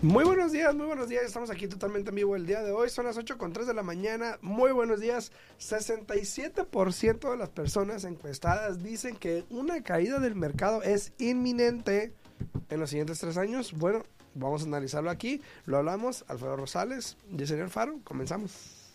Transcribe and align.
Muy 0.00 0.24
buenos 0.24 0.52
días, 0.52 0.76
muy 0.76 0.86
buenos 0.86 1.08
días. 1.08 1.24
Estamos 1.24 1.50
aquí 1.50 1.66
totalmente 1.66 2.10
en 2.10 2.14
vivo 2.14 2.36
el 2.36 2.46
día 2.46 2.62
de 2.62 2.70
hoy. 2.70 2.88
Son 2.88 3.04
las 3.04 3.16
8 3.16 3.36
con 3.36 3.52
3 3.52 3.66
de 3.66 3.74
la 3.74 3.82
mañana. 3.82 4.38
Muy 4.42 4.70
buenos 4.70 5.00
días. 5.00 5.32
67% 5.58 7.30
de 7.30 7.36
las 7.36 7.48
personas 7.48 8.04
encuestadas 8.04 8.80
dicen 8.80 9.16
que 9.16 9.44
una 9.50 9.82
caída 9.82 10.20
del 10.20 10.36
mercado 10.36 10.84
es 10.84 11.12
inminente 11.18 12.12
en 12.70 12.78
los 12.78 12.90
siguientes 12.90 13.18
tres 13.18 13.36
años. 13.38 13.72
Bueno, 13.72 14.04
vamos 14.34 14.62
a 14.62 14.66
analizarlo 14.66 15.10
aquí. 15.10 15.42
Lo 15.66 15.78
hablamos. 15.78 16.24
Alfredo 16.28 16.56
Rosales, 16.56 17.16
señor 17.44 17.68
Faro. 17.68 17.98
Comenzamos. 18.04 18.94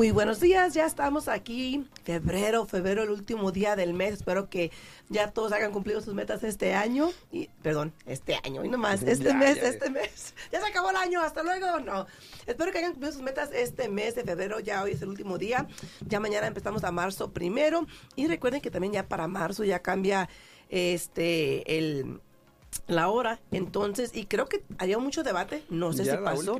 Muy 0.00 0.12
buenos 0.12 0.40
días, 0.40 0.72
ya 0.72 0.86
estamos 0.86 1.28
aquí, 1.28 1.84
febrero, 2.04 2.64
febrero, 2.64 3.02
el 3.02 3.10
último 3.10 3.52
día 3.52 3.76
del 3.76 3.92
mes. 3.92 4.14
Espero 4.14 4.48
que 4.48 4.70
ya 5.10 5.30
todos 5.30 5.52
hayan 5.52 5.72
cumplido 5.72 6.00
sus 6.00 6.14
metas 6.14 6.42
este 6.42 6.72
año. 6.72 7.10
Y, 7.30 7.48
perdón, 7.62 7.92
este 8.06 8.40
año, 8.42 8.64
y 8.64 8.70
nomás, 8.70 9.02
este 9.06 9.34
mes, 9.34 9.58
este 9.58 9.90
mes. 9.90 10.32
Ya 10.52 10.62
se 10.62 10.66
acabó 10.68 10.88
el 10.88 10.96
año, 10.96 11.20
hasta 11.20 11.42
luego. 11.42 11.80
No, 11.80 12.06
espero 12.46 12.72
que 12.72 12.78
hayan 12.78 12.92
cumplido 12.92 13.12
sus 13.12 13.20
metas 13.20 13.50
este 13.52 13.90
mes 13.90 14.14
de 14.14 14.24
febrero. 14.24 14.58
Ya 14.60 14.82
hoy 14.82 14.92
es 14.92 15.02
el 15.02 15.10
último 15.10 15.36
día. 15.36 15.68
Ya 16.08 16.18
mañana 16.18 16.46
empezamos 16.46 16.82
a 16.82 16.90
marzo 16.90 17.32
primero. 17.32 17.86
Y 18.16 18.26
recuerden 18.26 18.62
que 18.62 18.70
también 18.70 18.94
ya 18.94 19.06
para 19.06 19.28
marzo 19.28 19.64
ya 19.64 19.80
cambia 19.80 20.30
este 20.70 21.76
el 21.76 22.22
la 22.86 23.08
hora. 23.08 23.40
Entonces, 23.52 24.10
y 24.14 24.26
creo 24.26 24.46
que 24.46 24.62
había 24.78 24.98
mucho 24.98 25.22
debate, 25.22 25.62
no 25.70 25.92
sé 25.92 26.04
si 26.04 26.16
pasó. 26.16 26.58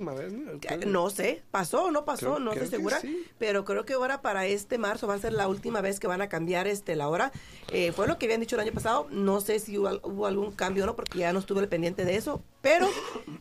¿no? 0.86 1.10
sé, 1.10 1.42
pasó 1.50 1.84
o 1.86 1.90
no 1.90 2.04
pasó, 2.04 2.38
no 2.38 2.52
estoy 2.52 2.68
segura, 2.68 3.00
pero 3.38 3.64
creo 3.64 3.84
que 3.84 3.94
ahora 3.94 4.22
para 4.22 4.46
este 4.46 4.78
marzo 4.78 5.06
va 5.06 5.14
a 5.14 5.18
ser 5.18 5.32
la 5.32 5.48
última 5.48 5.80
vez 5.80 6.00
que 6.00 6.06
van 6.06 6.22
a 6.22 6.28
cambiar 6.28 6.66
este 6.66 6.96
la 6.96 7.08
hora. 7.08 7.32
Eh, 7.72 7.92
fue 7.92 8.06
lo 8.06 8.18
que 8.18 8.26
habían 8.26 8.40
dicho 8.40 8.56
el 8.56 8.60
año 8.60 8.72
pasado, 8.72 9.06
no 9.10 9.40
sé 9.40 9.58
si 9.58 9.78
hubo, 9.78 10.26
algún 10.26 10.52
cambio 10.52 10.84
o 10.84 10.86
no, 10.86 10.96
porque 10.96 11.18
ya 11.18 11.32
no 11.32 11.38
estuve 11.40 11.60
al 11.60 11.68
pendiente 11.68 12.04
de 12.04 12.16
eso, 12.16 12.42
pero 12.60 12.88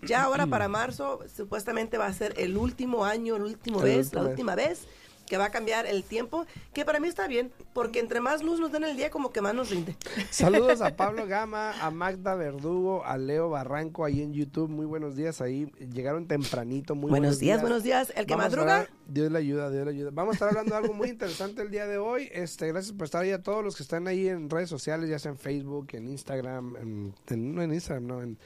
ya 0.03 0.23
ahora 0.23 0.47
para 0.47 0.67
marzo 0.67 1.19
supuestamente 1.35 1.97
va 1.97 2.07
a 2.07 2.13
ser 2.13 2.33
el 2.37 2.57
último 2.57 3.05
año, 3.05 3.35
el 3.35 3.43
último 3.43 3.79
vez, 3.79 4.13
la 4.13 4.23
última 4.23 4.55
vez 4.55 4.87
que 5.29 5.37
va 5.37 5.45
a 5.45 5.51
cambiar 5.51 5.85
el 5.85 6.03
tiempo, 6.03 6.45
que 6.73 6.83
para 6.83 6.99
mí 6.99 7.07
está 7.07 7.27
bien, 7.27 7.51
porque 7.73 7.99
entre 7.99 8.19
más 8.19 8.43
luz 8.43 8.59
nos 8.59 8.71
den 8.71 8.83
el 8.83 8.97
día, 8.97 9.09
como 9.09 9.31
que 9.31 9.41
más 9.41 9.53
nos 9.53 9.69
rinde. 9.69 9.95
Saludos 10.31 10.81
a 10.81 10.95
Pablo 10.95 11.27
Gama, 11.27 11.71
a 11.79 11.91
Magda 11.91 12.35
Verdugo, 12.35 13.05
a 13.05 13.17
Leo 13.17 13.49
Barranco 13.49 14.03
ahí 14.03 14.21
en 14.21 14.33
YouTube. 14.33 14.69
Muy 14.69 14.85
buenos 14.87 15.15
días 15.15 15.39
ahí. 15.39 15.71
Llegaron 15.93 16.27
tempranito. 16.27 16.95
Muy 16.95 17.09
buenos, 17.09 17.39
días, 17.39 17.61
buenos 17.61 17.83
días. 17.83 18.11
El 18.15 18.25
que 18.25 18.35
madruga. 18.35 18.89
Dios 19.09 19.31
le 19.31 19.39
ayuda, 19.39 19.69
Dios 19.69 19.85
le 19.85 19.91
ayuda. 19.91 20.11
Vamos 20.13 20.33
a 20.33 20.35
estar 20.35 20.49
hablando 20.49 20.71
de 20.71 20.77
algo 20.77 20.93
muy 20.93 21.09
interesante 21.09 21.61
el 21.61 21.71
día 21.71 21.87
de 21.87 21.97
hoy. 21.97 22.29
Este, 22.31 22.67
gracias 22.67 22.95
por 22.95 23.05
estar 23.05 23.23
ahí 23.23 23.31
a 23.31 23.41
todos 23.41 23.63
los 23.63 23.75
que 23.75 23.83
están 23.83 24.07
ahí 24.07 24.27
en 24.27 24.49
redes 24.49 24.69
sociales, 24.69 25.09
ya 25.09 25.19
sea 25.19 25.31
en 25.31 25.37
Facebook, 25.37 25.87
en 25.93 26.07
Instagram, 26.07 26.75
en, 26.75 27.55
no 27.55 27.61
en 27.61 27.73
Instagram, 27.73 28.07
no, 28.07 28.21
en, 28.21 28.37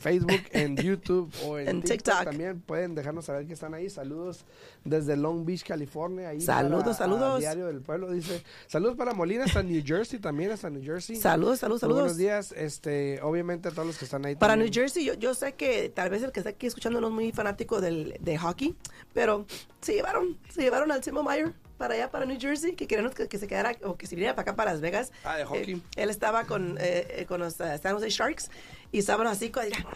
Facebook, 0.00 0.40
en 0.52 0.76
YouTube 0.84 1.32
o 1.44 1.58
en, 1.58 1.82
TikTok. 1.82 2.24
También 2.24 2.60
pueden 2.60 2.94
dejarnos 2.94 3.24
saber 3.24 3.46
que 3.46 3.54
están 3.54 3.74
ahí. 3.74 3.90
Saludos 3.90 4.44
desde 4.84 5.16
Long 5.16 5.44
Beach, 5.44 5.64
California 5.64 6.32
saludos, 6.40 6.96
saludos. 6.96 7.40
Diario 7.40 7.66
del 7.66 7.80
Pueblo 7.80 8.10
dice, 8.12 8.42
saludos 8.66 8.96
para 8.96 9.14
Molina 9.14 9.44
hasta 9.44 9.62
New 9.62 9.82
Jersey 9.84 10.18
también, 10.18 10.50
hasta 10.50 10.70
New 10.70 10.82
Jersey. 10.82 11.16
Saludos, 11.16 11.60
saludos, 11.60 11.80
saludos. 11.80 12.02
Buenos 12.02 12.16
días, 12.16 12.52
este, 12.52 13.20
obviamente 13.22 13.68
a 13.68 13.70
todos 13.72 13.86
los 13.86 13.98
que 13.98 14.04
están 14.04 14.24
ahí. 14.24 14.36
Para 14.36 14.56
New 14.56 14.68
Jersey, 14.72 15.04
yo, 15.04 15.14
yo 15.14 15.34
sé 15.34 15.54
que 15.54 15.88
tal 15.88 16.10
vez 16.10 16.22
el 16.22 16.32
que 16.32 16.40
está 16.40 16.50
aquí 16.50 16.66
escuchando 16.66 17.00
no 17.00 17.08
es 17.08 17.12
muy 17.12 17.32
fanático 17.32 17.80
del, 17.80 18.16
de 18.20 18.38
hockey, 18.38 18.76
pero 19.12 19.46
se 19.80 19.94
llevaron, 20.04 20.38
se 20.50 20.62
llevaron 20.62 20.92
al 20.92 21.00
Timo 21.00 21.22
Meyer 21.22 21.52
para 21.78 21.94
allá, 21.94 22.10
para 22.10 22.24
New 22.24 22.38
Jersey, 22.38 22.74
que 22.74 22.86
queríamos 22.86 23.14
que, 23.14 23.38
se 23.38 23.48
quedara 23.48 23.76
o 23.82 23.96
que 23.96 24.06
se 24.06 24.14
viniera 24.14 24.34
para 24.34 24.42
acá, 24.42 24.56
para 24.56 24.72
Las 24.72 24.80
Vegas. 24.80 25.12
Ah, 25.24 25.36
de 25.36 25.44
hockey. 25.44 25.74
Eh, 25.74 25.80
él 25.96 26.10
estaba 26.10 26.44
con, 26.44 26.78
eh, 26.78 27.06
eh, 27.10 27.26
con 27.26 27.40
los 27.40 27.54
uh, 27.54 27.78
San 27.82 27.94
Jose 27.94 28.10
Sharks 28.10 28.50
y 28.92 28.98
estaban 28.98 29.26
así, 29.26 29.50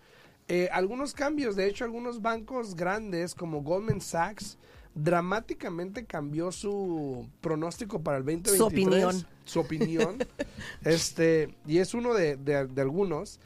eh, 0.48 0.68
algunos 0.72 1.14
cambios. 1.14 1.56
De 1.56 1.66
hecho, 1.66 1.84
algunos 1.84 2.20
bancos 2.20 2.74
grandes 2.74 3.34
como 3.34 3.62
Goldman 3.62 4.00
Sachs 4.00 4.58
dramáticamente 4.94 6.04
cambió 6.04 6.52
su 6.52 7.28
pronóstico 7.40 8.00
para 8.00 8.18
el 8.18 8.24
2023. 8.24 8.58
Su 8.58 8.66
opinión. 8.66 9.26
Su 9.44 9.60
opinión. 9.60 10.18
este, 10.84 11.54
y 11.66 11.78
es 11.78 11.94
uno 11.94 12.14
de, 12.14 12.36
de, 12.36 12.80
algunos. 12.80 13.40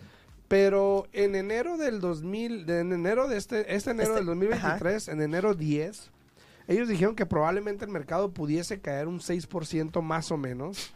Pero 0.49 1.07
en 1.13 1.35
enero 1.35 1.77
del 1.77 2.01
2000, 2.01 2.69
en 2.71 2.93
enero 2.93 3.29
de 3.29 3.37
este, 3.37 3.75
este 3.75 3.91
enero 3.91 4.11
este, 4.11 4.17
del 4.17 4.27
2023, 4.27 5.09
en 5.09 5.21
enero 5.21 5.55
10, 5.55 6.11
ellos 6.69 6.87
dijeron 6.87 7.17
que 7.17 7.27
probablemente 7.27 7.87
el 7.87 7.91
mercado 7.91 8.33
pudiese 8.33 8.81
caer 8.81 9.09
un 9.09 9.21
6% 9.21 10.03
más 10.03 10.31
o 10.31 10.37
menos. 10.37 10.93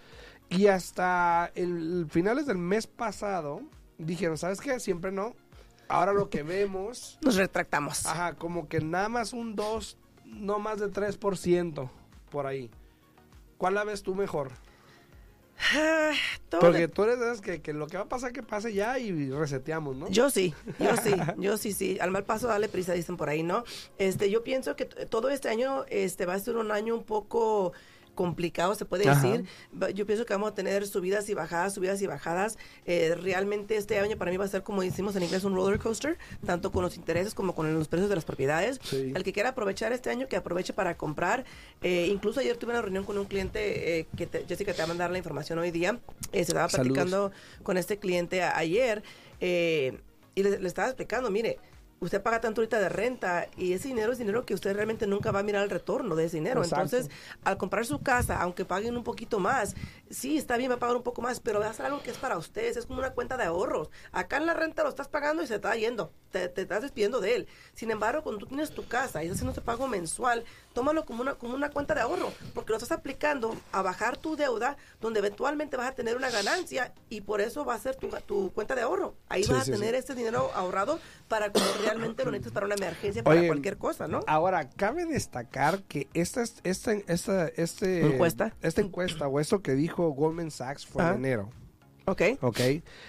Y 0.50 0.66
hasta 0.66 1.50
el 1.54 2.06
finales 2.10 2.46
del 2.46 2.58
mes 2.58 2.86
pasado 2.86 3.62
dijeron, 3.96 4.36
¿sabes 4.36 4.60
qué? 4.60 4.78
Siempre 4.78 5.10
no. 5.10 5.34
Ahora 5.88 6.12
lo 6.12 6.28
que 6.28 6.42
vemos... 6.42 7.18
Nos 7.22 7.36
retractamos. 7.36 8.04
Ajá, 8.04 8.34
como 8.34 8.68
que 8.68 8.80
nada 8.80 9.08
más 9.08 9.32
un 9.32 9.56
2, 9.56 9.96
no 10.26 10.58
más 10.58 10.78
de 10.78 10.90
3% 10.90 11.90
por 12.30 12.46
ahí. 12.46 12.70
¿Cuál 13.56 13.74
la 13.74 13.84
ves 13.84 14.02
tú 14.02 14.14
mejor? 14.14 14.52
Ah, 15.74 16.12
Porque 16.60 16.88
tú 16.88 17.04
eres 17.04 17.18
de 17.18 17.26
esas 17.26 17.40
que, 17.40 17.72
lo 17.72 17.86
que 17.86 17.96
va 17.96 18.04
a 18.04 18.08
pasar 18.08 18.32
que 18.32 18.42
pase 18.42 18.72
ya 18.74 18.98
y 18.98 19.30
reseteamos, 19.30 19.96
¿no? 19.96 20.08
Yo 20.08 20.30
sí, 20.30 20.54
yo 20.78 20.96
sí, 20.96 21.14
yo 21.38 21.56
sí, 21.56 21.72
sí. 21.72 21.98
Al 22.00 22.10
mal 22.10 22.24
paso 22.24 22.48
dale 22.48 22.68
prisa, 22.68 22.92
dicen 22.92 23.16
por 23.16 23.28
ahí, 23.28 23.42
¿no? 23.42 23.64
Este, 23.98 24.30
yo 24.30 24.42
pienso 24.44 24.76
que 24.76 24.84
todo 24.84 25.30
este 25.30 25.48
año 25.48 25.84
este 25.88 26.26
va 26.26 26.34
a 26.34 26.38
ser 26.38 26.56
un 26.56 26.70
año 26.70 26.94
un 26.94 27.04
poco 27.04 27.72
complicado, 28.14 28.74
se 28.74 28.84
puede 28.84 29.08
Ajá. 29.08 29.20
decir. 29.26 29.46
Yo 29.94 30.06
pienso 30.06 30.26
que 30.26 30.34
vamos 30.34 30.50
a 30.52 30.54
tener 30.54 30.86
subidas 30.86 31.28
y 31.28 31.34
bajadas, 31.34 31.74
subidas 31.74 32.00
y 32.02 32.06
bajadas. 32.06 32.58
Eh, 32.84 33.14
realmente 33.14 33.76
este 33.76 33.98
año 33.98 34.16
para 34.18 34.30
mí 34.30 34.36
va 34.36 34.44
a 34.44 34.48
ser, 34.48 34.62
como 34.62 34.82
decimos 34.82 35.16
en 35.16 35.22
inglés, 35.22 35.44
un 35.44 35.54
roller 35.54 35.78
coaster, 35.78 36.18
tanto 36.44 36.70
con 36.72 36.82
los 36.82 36.96
intereses 36.96 37.34
como 37.34 37.54
con 37.54 37.72
los 37.74 37.88
precios 37.88 38.08
de 38.10 38.14
las 38.16 38.24
propiedades. 38.24 38.80
Sí. 38.82 39.12
El 39.14 39.24
que 39.24 39.32
quiera 39.32 39.50
aprovechar 39.50 39.92
este 39.92 40.10
año, 40.10 40.28
que 40.28 40.36
aproveche 40.36 40.72
para 40.72 40.96
comprar. 40.96 41.44
Eh, 41.82 42.08
incluso 42.10 42.40
ayer 42.40 42.56
tuve 42.56 42.72
una 42.72 42.82
reunión 42.82 43.04
con 43.04 43.16
un 43.18 43.24
cliente, 43.24 44.00
eh, 44.00 44.06
que 44.16 44.26
te- 44.26 44.44
Jessica 44.46 44.72
te 44.72 44.78
va 44.78 44.84
a 44.84 44.88
mandar 44.88 45.10
la 45.10 45.18
información 45.18 45.58
hoy 45.58 45.70
día. 45.70 45.98
Eh, 46.32 46.44
se 46.44 46.52
estaba 46.52 46.68
Saludos. 46.68 46.92
platicando 46.92 47.32
con 47.62 47.76
este 47.76 47.98
cliente 47.98 48.42
a- 48.42 48.56
ayer 48.58 49.02
eh, 49.40 49.98
y 50.34 50.42
le, 50.42 50.58
le 50.60 50.68
estaba 50.68 50.88
explicando, 50.88 51.30
mire, 51.30 51.58
usted 52.02 52.20
paga 52.20 52.40
tanto 52.40 52.60
ahorita 52.60 52.80
de 52.80 52.88
renta 52.88 53.46
y 53.56 53.72
ese 53.74 53.86
dinero 53.88 54.12
es 54.12 54.18
dinero 54.18 54.44
que 54.44 54.54
usted 54.54 54.74
realmente 54.74 55.06
nunca 55.06 55.30
va 55.30 55.38
a 55.38 55.42
mirar 55.44 55.62
el 55.62 55.70
retorno 55.70 56.16
de 56.16 56.24
ese 56.24 56.36
dinero. 56.38 56.62
Exacto. 56.62 56.84
Entonces, 56.96 57.10
al 57.44 57.56
comprar 57.56 57.86
su 57.86 58.02
casa, 58.02 58.40
aunque 58.42 58.64
paguen 58.64 58.96
un 58.96 59.04
poquito 59.04 59.38
más, 59.38 59.76
sí, 60.10 60.36
está 60.36 60.56
bien, 60.56 60.70
va 60.70 60.74
a 60.74 60.78
pagar 60.80 60.96
un 60.96 61.02
poco 61.04 61.22
más, 61.22 61.38
pero 61.38 61.60
va 61.60 61.68
a 61.68 61.72
ser 61.72 61.86
algo 61.86 62.02
que 62.02 62.10
es 62.10 62.16
para 62.18 62.36
ustedes, 62.36 62.76
es 62.76 62.86
como 62.86 62.98
una 62.98 63.12
cuenta 63.12 63.36
de 63.36 63.44
ahorros. 63.44 63.88
Acá 64.10 64.36
en 64.38 64.46
la 64.46 64.54
renta 64.54 64.82
lo 64.82 64.88
estás 64.88 65.06
pagando 65.08 65.42
y 65.42 65.46
se 65.46 65.54
está 65.54 65.74
yendo, 65.76 66.12
te, 66.32 66.48
te 66.48 66.62
estás 66.62 66.82
despidiendo 66.82 67.20
de 67.20 67.36
él. 67.36 67.48
Sin 67.72 67.90
embargo, 67.92 68.22
cuando 68.22 68.40
tú 68.40 68.46
tienes 68.46 68.70
tu 68.72 68.86
casa 68.88 69.22
y 69.22 69.26
estás 69.26 69.36
haciendo 69.38 69.52
ese 69.52 69.60
pago 69.60 69.86
mensual, 69.86 70.44
tómalo 70.74 71.04
como 71.04 71.22
una, 71.22 71.34
como 71.34 71.54
una 71.54 71.70
cuenta 71.70 71.94
de 71.94 72.00
ahorro, 72.00 72.32
porque 72.52 72.70
lo 72.70 72.76
estás 72.78 72.92
aplicando 72.92 73.56
a 73.70 73.82
bajar 73.82 74.16
tu 74.16 74.34
deuda, 74.34 74.76
donde 75.00 75.20
eventualmente 75.20 75.76
vas 75.76 75.88
a 75.88 75.94
tener 75.94 76.16
una 76.16 76.30
ganancia 76.30 76.92
y 77.08 77.20
por 77.20 77.40
eso 77.40 77.64
va 77.64 77.74
a 77.74 77.78
ser 77.78 77.94
tu, 77.94 78.08
tu 78.26 78.50
cuenta 78.52 78.74
de 78.74 78.82
ahorro. 78.82 79.14
Ahí 79.28 79.44
Sí, 79.44 79.52
vas 79.52 79.64
sí, 79.64 79.70
a 79.70 79.74
sí. 79.74 79.80
tener 79.80 79.94
ese 79.94 80.14
dinero 80.14 80.50
ahorrado 80.54 80.98
para 81.28 81.50
cuando 81.52 81.70
realmente 81.94 82.24
lo 82.24 82.30
necesites 82.30 82.52
para 82.52 82.66
una 82.66 82.74
emergencia, 82.74 83.22
para 83.22 83.38
Oye, 83.38 83.46
cualquier 83.48 83.76
cosa, 83.78 84.08
¿no? 84.08 84.20
Ahora, 84.26 84.68
cabe 84.70 85.06
destacar 85.06 85.82
que 85.84 86.08
esta, 86.14 86.42
es- 86.42 86.60
esta, 86.64 86.92
esta, 86.92 87.48
este, 87.48 88.06
¿Encuesta? 88.06 88.54
esta 88.62 88.80
encuesta 88.80 89.26
o 89.28 89.40
esto 89.40 89.62
que 89.62 89.72
dijo 89.74 90.08
Goldman 90.10 90.50
Sachs 90.50 90.86
fue 90.86 91.02
en 91.02 91.08
Ajá. 91.08 91.16
enero. 91.18 91.50
Ok. 92.06 92.22
Ok. 92.40 92.58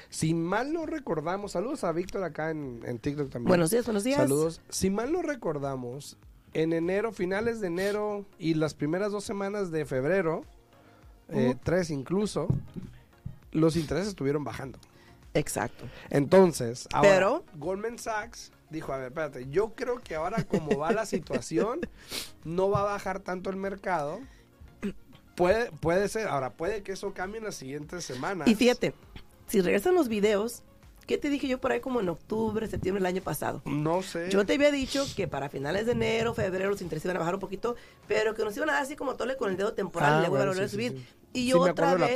Si 0.09 0.33
mal 0.35 0.71
no 0.71 0.85
recordamos, 0.85 1.53
saludos 1.53 1.83
a 1.83 1.91
Víctor 1.91 2.23
acá 2.23 2.51
en, 2.51 2.81
en 2.85 2.99
TikTok 2.99 3.29
también. 3.31 3.47
Buenos 3.49 3.71
días, 3.71 3.85
buenos 3.85 4.03
días. 4.03 4.17
Saludos. 4.17 4.61
Si 4.69 4.89
mal 4.91 5.11
no 5.11 5.21
recordamos, 5.23 6.17
en 6.53 6.73
enero, 6.73 7.11
finales 7.11 7.59
de 7.59 7.67
enero 7.67 8.25
y 8.37 8.53
las 8.53 8.75
primeras 8.75 9.11
dos 9.11 9.23
semanas 9.23 9.71
de 9.71 9.85
febrero, 9.85 10.43
eh, 11.29 11.55
tres 11.63 11.89
incluso, 11.89 12.47
los 13.51 13.75
intereses 13.75 14.09
estuvieron 14.09 14.43
bajando. 14.43 14.77
Exacto. 15.33 15.85
Entonces, 16.11 16.87
ahora, 16.93 17.09
Pero- 17.09 17.45
Goldman 17.55 17.97
Sachs 17.97 18.51
dijo, 18.73 18.91
a 18.91 18.97
ver, 18.97 19.07
espérate, 19.07 19.47
yo 19.49 19.73
creo 19.75 20.01
que 20.01 20.15
ahora 20.15 20.43
como 20.43 20.77
va 20.77 20.91
la 20.91 21.05
situación, 21.05 21.79
no 22.43 22.69
va 22.69 22.81
a 22.81 22.83
bajar 22.83 23.21
tanto 23.21 23.49
el 23.49 23.55
mercado. 23.55 24.19
Puede, 25.35 25.71
puede 25.71 26.09
ser, 26.09 26.27
ahora 26.27 26.53
puede 26.53 26.83
que 26.83 26.91
eso 26.91 27.13
cambie 27.13 27.39
en 27.39 27.45
las 27.45 27.55
siguientes 27.55 28.03
semanas. 28.03 28.47
Y 28.47 28.55
fíjate, 28.55 28.93
si 29.47 29.61
regresan 29.61 29.95
los 29.95 30.07
videos, 30.07 30.63
¿qué 31.07 31.17
te 31.17 31.29
dije 31.29 31.47
yo 31.47 31.59
por 31.59 31.71
ahí 31.71 31.79
como 31.79 31.99
en 32.01 32.09
octubre, 32.09 32.67
septiembre 32.67 33.01
del 33.01 33.07
año 33.07 33.21
pasado? 33.21 33.61
No 33.65 34.01
sé. 34.03 34.29
Yo 34.29 34.45
te 34.45 34.53
había 34.53 34.71
dicho 34.71 35.05
que 35.15 35.27
para 35.27 35.49
finales 35.49 35.85
de 35.85 35.93
enero, 35.93 36.33
febrero, 36.33 36.69
los 36.69 36.81
intereses 36.81 37.05
iban 37.05 37.17
a 37.17 37.19
bajar 37.19 37.35
un 37.35 37.39
poquito, 37.39 37.75
pero 38.07 38.33
que 38.35 38.43
nos 38.43 38.55
iban 38.57 38.69
a 38.69 38.73
dar 38.73 38.83
así 38.83 38.95
como 38.95 39.15
tole 39.15 39.37
con 39.37 39.49
el 39.51 39.57
dedo 39.57 39.73
temporal 39.73 40.13
Ah, 40.13 40.17
y 40.17 40.19
luego 40.21 40.35
iban 40.37 40.47
a 40.47 40.51
volver 40.51 40.69
sí, 40.69 40.75
a 40.75 40.89
subir. 40.89 40.91
sí. 40.99 41.05
Y 41.35 41.45
Sí, 41.47 41.53
otra 41.53 41.95
vez, 41.95 42.15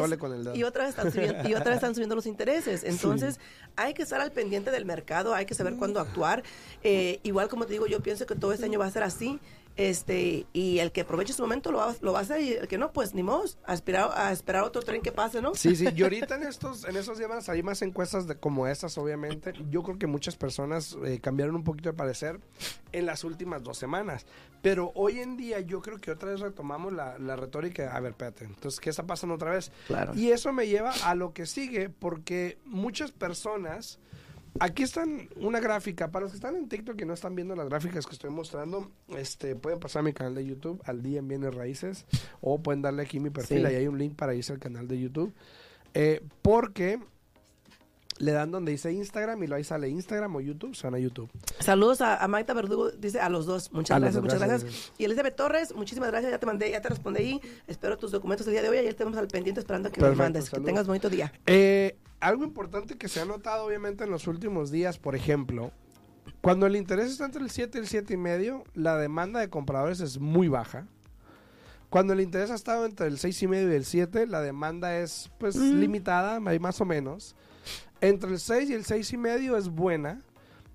y 0.54 0.64
otra 0.64 0.84
vez 0.84 0.90
están 0.92 1.12
subiendo, 1.12 1.50
y 1.50 1.56
otra 1.56 1.70
vez 1.72 1.76
están 1.78 1.96
subiendo 1.96 2.14
los 2.16 2.28
intereses. 2.28 2.84
Entonces, 2.84 3.40
hay 3.76 3.96
que 3.96 4.04
estar 4.04 4.22
al 4.22 4.32
pendiente 4.32 4.70
del 4.70 4.86
mercado, 4.86 5.34
hay 5.34 5.48
que 5.48 5.56
saber 5.56 5.76
cuándo 5.76 6.00
actuar. 6.00 6.44
Eh, 6.84 7.20
igual 7.24 7.48
como 7.50 7.66
te 7.66 7.74
digo, 7.74 7.88
yo 7.88 8.00
pienso 8.02 8.28
que 8.28 8.36
todo 8.36 8.54
este 8.54 8.66
año 8.66 8.78
va 8.78 8.86
a 8.86 8.92
ser 8.92 9.02
así. 9.02 9.40
Este, 9.78 10.48
y 10.54 10.80
el 10.80 10.92
que 10.92 11.02
aproveche 11.02 11.34
su 11.34 11.44
momento 11.44 11.72
lo 11.72 11.78
va, 11.78 11.96
lo 12.02 12.12
va 12.12 12.20
a 12.20 12.22
hacer 12.24 12.42
y 12.42 12.54
el 12.54 12.68
que 12.68 12.80
no, 12.80 12.92
pues 12.92 13.14
ni 13.14 13.22
modo, 13.22 13.46
a 13.64 13.76
esperar, 13.76 14.10
a 14.16 14.32
esperar 14.32 14.64
otro 14.64 14.82
tren 14.82 15.04
que 15.04 15.12
pase, 15.12 15.40
¿no? 15.40 15.54
Sí, 15.54 15.76
sí, 15.76 15.86
y 15.96 16.04
ahorita 16.04 16.36
en 16.36 16.44
estos, 16.44 16.84
en 16.84 16.98
esos 16.98 17.20
días 17.20 17.48
hay 17.48 17.62
más 17.62 17.84
encuestas 17.84 18.28
de, 18.28 18.36
como 18.38 18.66
estas, 18.66 18.98
obviamente. 18.98 19.54
Yo 19.70 19.84
creo 19.84 20.00
que 20.00 20.08
muchas 20.08 20.36
personas 20.36 20.98
eh, 21.06 21.20
cambiaron 21.22 21.56
un 21.56 21.64
poquito 21.64 21.90
de 21.90 21.94
parecer 21.94 22.40
en 22.92 23.06
las 23.06 23.24
últimas 23.24 23.62
dos 23.62 23.78
semanas. 23.78 24.26
Pero 24.64 24.92
hoy 24.96 25.20
en 25.20 25.38
día 25.38 25.60
yo 25.60 25.84
creo 25.84 26.00
que 26.00 26.10
otra 26.10 26.32
vez 26.32 26.40
retomamos 26.40 26.92
la, 26.92 27.20
la 27.20 27.36
retórica. 27.36 27.96
A 27.96 28.00
ver, 28.00 28.12
espérate, 28.12 28.46
entonces, 28.46 28.80
¿qué 28.80 28.90
está 28.90 29.06
pasando 29.06 29.36
otra 29.36 29.52
vez? 29.52 29.72
Claro. 29.86 30.16
Y 30.16 30.32
eso 30.32 30.52
me 30.54 30.68
lleva 30.68 30.92
a 31.04 31.14
lo 31.14 31.34
que 31.34 31.46
sigue, 31.46 31.90
porque 31.90 32.58
muchas 32.66 33.12
personas... 33.12 34.00
Aquí 34.60 34.84
están 34.84 35.30
una 35.38 35.60
gráfica. 35.60 36.10
Para 36.12 36.24
los 36.24 36.32
que 36.32 36.38
están 36.38 36.56
en 36.56 36.68
TikTok 36.70 37.00
y 37.02 37.06
no 37.06 37.14
están 37.14 37.36
viendo 37.36 37.56
las 37.56 37.68
gráficas 37.70 38.06
que 38.06 38.14
estoy 38.14 38.30
mostrando, 38.30 38.92
este, 39.16 39.56
pueden 39.56 39.80
pasar 39.80 40.02
a 40.02 40.04
mi 40.04 40.14
canal 40.14 40.36
de 40.36 40.46
YouTube, 40.46 40.82
al 40.86 41.02
día 41.02 41.20
en 41.20 41.28
Bienes 41.28 41.54
Raíces, 41.54 42.06
o 42.42 42.60
pueden 42.60 42.82
darle 42.82 43.04
aquí 43.04 43.20
mi 43.20 43.30
perfil, 43.30 43.60
Sí. 43.60 43.66
ahí 43.66 43.76
hay 43.76 43.88
un 43.88 43.98
link 43.98 44.16
para 44.16 44.34
irse 44.36 44.54
al 44.54 44.60
canal 44.60 44.88
de 44.88 45.00
YouTube. 45.00 45.34
Eh, 45.94 46.22
porque 46.42 47.00
le 48.20 48.32
dan 48.32 48.50
donde 48.50 48.72
dice 48.72 48.92
Instagram 48.92 49.44
y 49.44 49.48
lo 49.48 49.56
ahí 49.56 49.64
sale 49.64 49.90
Instagram 49.90 50.36
o 50.36 50.42
YouTube, 50.42 50.76
se 50.76 50.88
van 50.88 50.96
a 50.96 51.00
YouTube. 51.00 51.30
Saludos 51.60 52.02
a, 52.02 52.18
a 52.18 52.28
Maita 52.28 52.54
Verdugo, 52.56 52.90
dice 52.92 53.20
a 53.20 53.30
los 53.30 53.46
dos. 53.46 53.72
Muchas 53.74 53.96
A 53.96 54.00
gracias, 54.00 54.22
muchas 54.24 54.40
gracias, 54.40 54.64
gracias. 54.64 54.94
Y 54.98 55.06
Elizabeth 55.06 55.36
Torres, 55.36 55.76
muchísimas 55.76 56.10
gracias, 56.10 56.32
ya 56.32 56.40
te 56.40 56.46
mandé, 56.48 56.72
ya 56.72 56.82
te 56.82 56.90
respondí 56.90 57.20
ahí. 57.20 57.42
Espero 57.68 57.96
tus 57.98 58.12
documentos 58.12 58.48
el 58.48 58.54
día 58.54 58.64
de 58.64 58.70
hoy. 58.70 58.78
Ayer 58.78 58.90
estamos 58.90 59.16
al 59.18 59.28
pendiente 59.28 59.60
esperando 59.60 59.92
que 59.92 60.02
me 60.02 60.08
Perfecto, 60.08 60.24
mandes. 60.24 60.50
Que 60.50 60.60
tengas 60.62 60.88
bonito 60.88 61.10
día. 61.10 61.32
Eh, 61.46 61.97
algo 62.20 62.44
importante 62.44 62.98
que 62.98 63.08
se 63.08 63.22
ha 63.22 63.26
notado 63.26 63.66
obviamente 63.66 64.04
en 64.04 64.10
los 64.12 64.28
últimos 64.28 64.72
días, 64.72 64.98
por 64.98 65.16
ejemplo, 65.16 65.72
cuando 66.42 66.66
el 66.66 66.76
interés 66.76 67.12
está 67.12 67.26
entre 67.26 67.42
el 67.44 67.50
7 67.50 67.78
y 67.78 67.82
el 67.82 67.88
7 67.88 68.14
y 68.14 68.18
medio, 68.18 68.64
la 68.74 68.98
demanda 68.98 69.40
de 69.40 69.50
compradores 69.50 70.00
es 70.02 70.20
muy 70.20 70.48
baja. 70.48 70.88
Cuando 71.90 72.14
el 72.14 72.20
interés 72.22 72.52
ha 72.52 72.56
estado 72.56 72.86
entre 72.86 73.08
el 73.08 73.18
6 73.18 73.44
y 73.44 73.48
medio 73.48 73.72
y 73.72 73.76
el 73.76 73.86
7, 73.86 74.28
la 74.28 74.42
demanda 74.42 74.98
es 74.98 75.32
pues 75.38 75.56
Mm. 75.56 75.80
limitada, 75.80 76.40
más 76.40 76.82
o 76.82 76.86
menos. 76.86 77.36
Entre 78.02 78.30
el 78.32 78.40
6 78.40 78.70
y 78.70 78.74
el 78.74 78.84
6 78.86 79.14
y 79.14 79.18
medio 79.18 79.56
es 79.58 79.70
buena, 79.70 80.22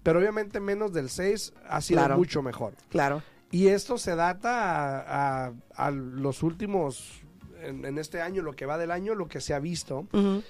pero 0.02 0.18
obviamente 0.18 0.58
menos 0.58 0.92
del 0.92 1.10
6 1.10 1.52
ha 1.68 1.80
sido 1.80 2.00
Claro. 2.00 2.16
mucho 2.16 2.42
mejor. 2.42 2.72
Claro. 2.88 3.22
Y 3.50 3.68
esto 3.68 3.98
se 3.98 4.16
data 4.16 5.00
a, 5.02 5.46
a- 5.48 5.52
a 5.76 5.90
los 5.90 6.42
últimos, 6.42 7.20
en, 7.62 7.84
en 7.84 7.98
este 7.98 8.22
año, 8.22 8.40
lo 8.42 8.54
que 8.54 8.64
va 8.64 8.78
del 8.78 8.90
año, 8.90 9.14
lo 9.14 9.28
que 9.28 9.40
se 9.42 9.52
ha 9.52 9.58
visto. 9.58 10.06
Ujú. 10.12 10.42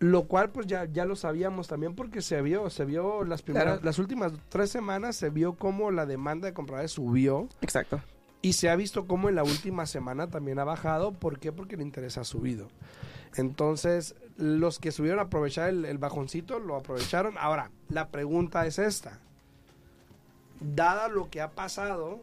Lo 0.00 0.24
cual 0.24 0.50
pues 0.50 0.66
ya, 0.66 0.86
ya 0.86 1.04
lo 1.04 1.14
sabíamos 1.14 1.68
también 1.68 1.94
porque 1.94 2.22
se 2.22 2.40
vio, 2.42 2.68
se 2.70 2.84
vio 2.86 3.22
las 3.24 3.42
primeras, 3.42 3.66
Claro. 3.74 3.84
las 3.84 3.98
últimas 3.98 4.32
tres 4.48 4.70
semanas 4.70 5.14
se 5.14 5.28
vio 5.30 5.54
cómo 5.54 5.90
la 5.90 6.06
demanda 6.06 6.46
de 6.48 6.54
compradores 6.54 6.90
subió 6.92 7.48
Exacto. 7.60 8.00
y 8.42 8.54
se 8.54 8.70
ha 8.70 8.76
visto 8.76 9.06
cómo 9.06 9.28
en 9.28 9.34
la 9.34 9.44
última 9.44 9.84
semana 9.86 10.26
también 10.28 10.58
ha 10.58 10.64
bajado. 10.64 11.12
¿Por 11.12 11.38
qué? 11.38 11.52
Porque 11.52 11.74
el 11.74 11.82
interés 11.82 12.16
ha 12.16 12.24
subido. 12.24 12.68
Entonces, 13.36 14.14
los 14.38 14.78
que 14.78 14.90
subieron 14.90 15.18
a 15.20 15.24
aprovechar 15.24 15.68
el, 15.68 15.84
el 15.84 15.98
bajoncito 15.98 16.58
lo 16.58 16.76
aprovecharon. 16.76 17.34
Ahora, 17.38 17.70
la 17.90 18.08
pregunta 18.08 18.66
es 18.66 18.78
esta. 18.78 19.18
Dada 20.60 21.08
lo 21.08 21.30
que 21.30 21.40
ha 21.40 21.50
pasado, 21.50 22.20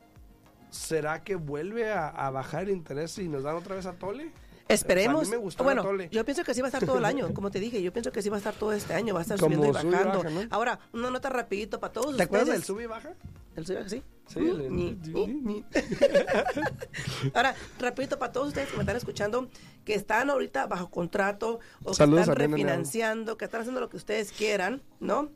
¿será 0.69 1.23
que 1.23 1.35
vuelve 1.35 1.91
a, 1.91 2.07
a 2.09 2.29
bajar 2.31 2.63
el 2.63 2.71
interés 2.71 3.17
y 3.19 3.27
nos 3.27 3.43
dan 3.43 3.55
otra 3.55 3.75
vez 3.75 3.85
a 3.85 3.93
Tole? 3.93 4.31
Esperemos. 4.69 5.21
A 5.21 5.25
mí 5.25 5.29
me 5.31 5.37
gustó 5.37 5.63
bueno, 5.63 5.83
yo 6.11 6.25
pienso 6.25 6.43
que 6.43 6.53
sí 6.53 6.61
va 6.61 6.67
a 6.67 6.69
estar 6.69 6.85
todo 6.85 6.97
el 6.97 7.05
año, 7.05 7.33
como 7.33 7.51
te 7.51 7.59
dije, 7.59 7.81
yo 7.81 7.93
pienso 7.93 8.11
que 8.11 8.21
sí 8.21 8.29
va 8.29 8.35
a 8.35 8.39
estar 8.39 8.53
todo 8.53 8.73
este 8.73 8.93
año, 8.93 9.13
va 9.13 9.21
a 9.21 9.23
estar 9.23 9.39
Como 9.39 9.55
subiendo 9.55 9.79
y 9.79 9.83
bajando. 9.93 10.17
baja, 10.23 10.29
¿no? 10.29 10.41
Ahora, 10.49 10.79
una 10.93 11.09
nota 11.09 11.29
rapidito 11.29 11.79
para 11.79 11.93
todos 11.93 12.17
¿Te 12.17 12.23
acuerdas 12.23 12.47
del 12.47 12.57
ustedes. 12.59 12.67
sub 12.67 12.79
y 12.81 12.85
baja? 12.85 13.13
¿El 13.55 13.65
sube 13.65 13.73
y 13.75 13.77
baja, 13.77 13.89
sí? 13.89 14.03
Sí, 14.27 14.39
el- 14.39 14.75
ni, 14.75 14.91
ni. 14.93 15.65
Ahora, 17.33 17.55
rapidito 17.79 18.19
para 18.19 18.31
todos 18.31 18.49
ustedes 18.49 18.69
que 18.69 18.75
me 18.77 18.83
están 18.83 18.97
escuchando, 18.97 19.49
que 19.85 19.95
están 19.95 20.29
ahorita 20.29 20.67
bajo 20.67 20.89
contrato 20.89 21.59
o 21.83 21.93
que 21.93 22.03
están 22.03 22.35
refinanciando, 22.35 23.37
que 23.37 23.45
están 23.45 23.61
haciendo 23.61 23.79
lo 23.79 23.89
que 23.89 23.97
ustedes 23.97 24.31
quieran, 24.31 24.81
¿no? 24.99 25.29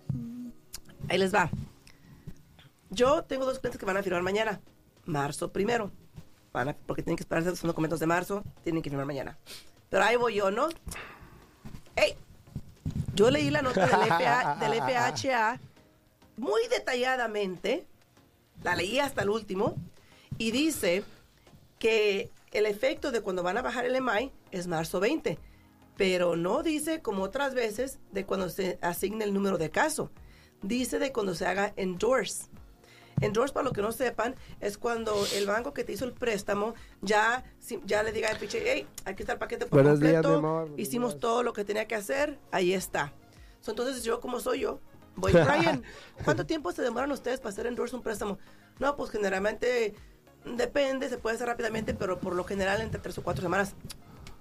Ahí 1.10 1.18
les 1.18 1.34
va. 1.34 1.50
Yo 2.90 3.24
tengo 3.24 3.46
dos 3.46 3.60
clientes 3.60 3.80
que 3.80 3.86
van 3.86 3.96
a 3.98 4.04
firmar 4.04 4.22
mañana, 4.24 4.60
marzo 5.06 5.52
primero. 5.54 5.92
Van 6.54 6.70
a- 6.70 6.74
porque 6.76 7.02
tienen 7.04 7.18
que 7.18 7.24
esperar 7.24 7.44
sus 7.44 7.62
documentos 7.62 8.00
de 8.00 8.08
marzo, 8.08 8.44
tienen 8.64 8.82
que 8.82 8.90
firmar 8.90 9.06
mañana. 9.06 9.38
Pero 9.90 10.04
ahí 10.04 10.16
voy 10.18 10.36
yo, 10.36 10.52
¿no? 10.52 10.68
¡Ey! 11.96 12.16
Yo 13.14 13.30
leí 13.30 13.50
la 13.50 13.62
nota 13.62 13.86
del, 13.86 14.02
FA 14.08 14.58
del 14.60 14.74
FHA 14.74 15.60
muy 16.38 16.62
detalladamente, 16.70 17.86
la 18.64 18.76
leí 18.76 19.00
hasta 19.00 19.22
el 19.24 19.30
último, 19.30 19.76
y 20.38 20.52
dice 20.52 21.04
que 21.78 22.32
el 22.52 22.66
efecto 22.66 23.12
de 23.12 23.22
cuando 23.22 23.44
van 23.44 23.58
a 23.58 23.62
bajar 23.62 23.86
el 23.86 23.96
EMI 23.96 24.32
es 24.52 24.68
marzo 24.68 25.00
20, 25.00 25.38
pero 25.98 26.36
no 26.36 26.64
dice 26.64 27.02
como 27.02 27.24
otras 27.24 27.54
veces 27.54 28.00
de 28.12 28.26
cuando 28.26 28.50
se 28.50 28.80
asigne 28.82 29.24
el 29.26 29.34
número 29.34 29.58
de 29.58 29.70
caso, 29.72 30.10
dice 30.62 30.98
de 31.00 31.12
cuando 31.12 31.36
se 31.36 31.46
haga 31.46 31.74
endorse. 31.76 32.46
Endorse, 33.20 33.54
para 33.54 33.66
los 33.66 33.74
que 33.74 33.82
no 33.82 33.92
sepan, 33.92 34.36
es 34.60 34.78
cuando 34.78 35.26
el 35.36 35.46
banco 35.46 35.74
que 35.74 35.84
te 35.84 35.94
hizo 35.94 36.06
el 36.06 36.14
préstamo 36.14 36.74
ya, 37.02 37.44
ya 37.86 38.04
le 38.04 38.12
diga 38.12 38.30
al 38.30 38.38
piche, 38.38 38.64
hey, 38.66 38.88
aquí 39.06 39.24
está 39.24 39.34
el 39.34 39.40
paquete 39.40 39.66
por 39.66 39.82
Buenos 39.84 40.00
completo, 40.00 40.38
amor, 40.38 40.72
hicimos 40.78 41.14
días". 41.14 41.22
todo 41.22 41.44
lo 41.44 41.54
que 41.54 41.66
tenía 41.66 41.88
que 41.88 41.96
hacer, 41.96 42.40
ahí 42.52 42.74
está. 42.74 43.14
So, 43.62 43.72
entonces 43.72 44.04
yo, 44.04 44.20
como 44.20 44.40
soy 44.40 44.62
yo, 44.62 44.80
voy, 45.16 45.32
Brian, 45.34 45.84
¿cuánto 46.24 46.46
tiempo 46.46 46.72
se 46.72 46.82
demoran 46.82 47.12
ustedes 47.12 47.40
para 47.40 47.50
hacer 47.50 47.68
endorse 47.68 47.96
un 47.96 48.02
préstamo? 48.02 48.40
No, 48.80 48.96
pues 48.96 49.12
generalmente 49.12 49.94
Depende, 50.46 51.08
se 51.08 51.18
puede 51.18 51.36
hacer 51.36 51.48
rápidamente, 51.48 51.94
pero 51.94 52.20
por 52.20 52.36
lo 52.36 52.44
general 52.44 52.82
entre 52.82 53.00
tres 53.00 53.18
o 53.18 53.24
cuatro 53.24 53.44
semanas. 53.44 53.76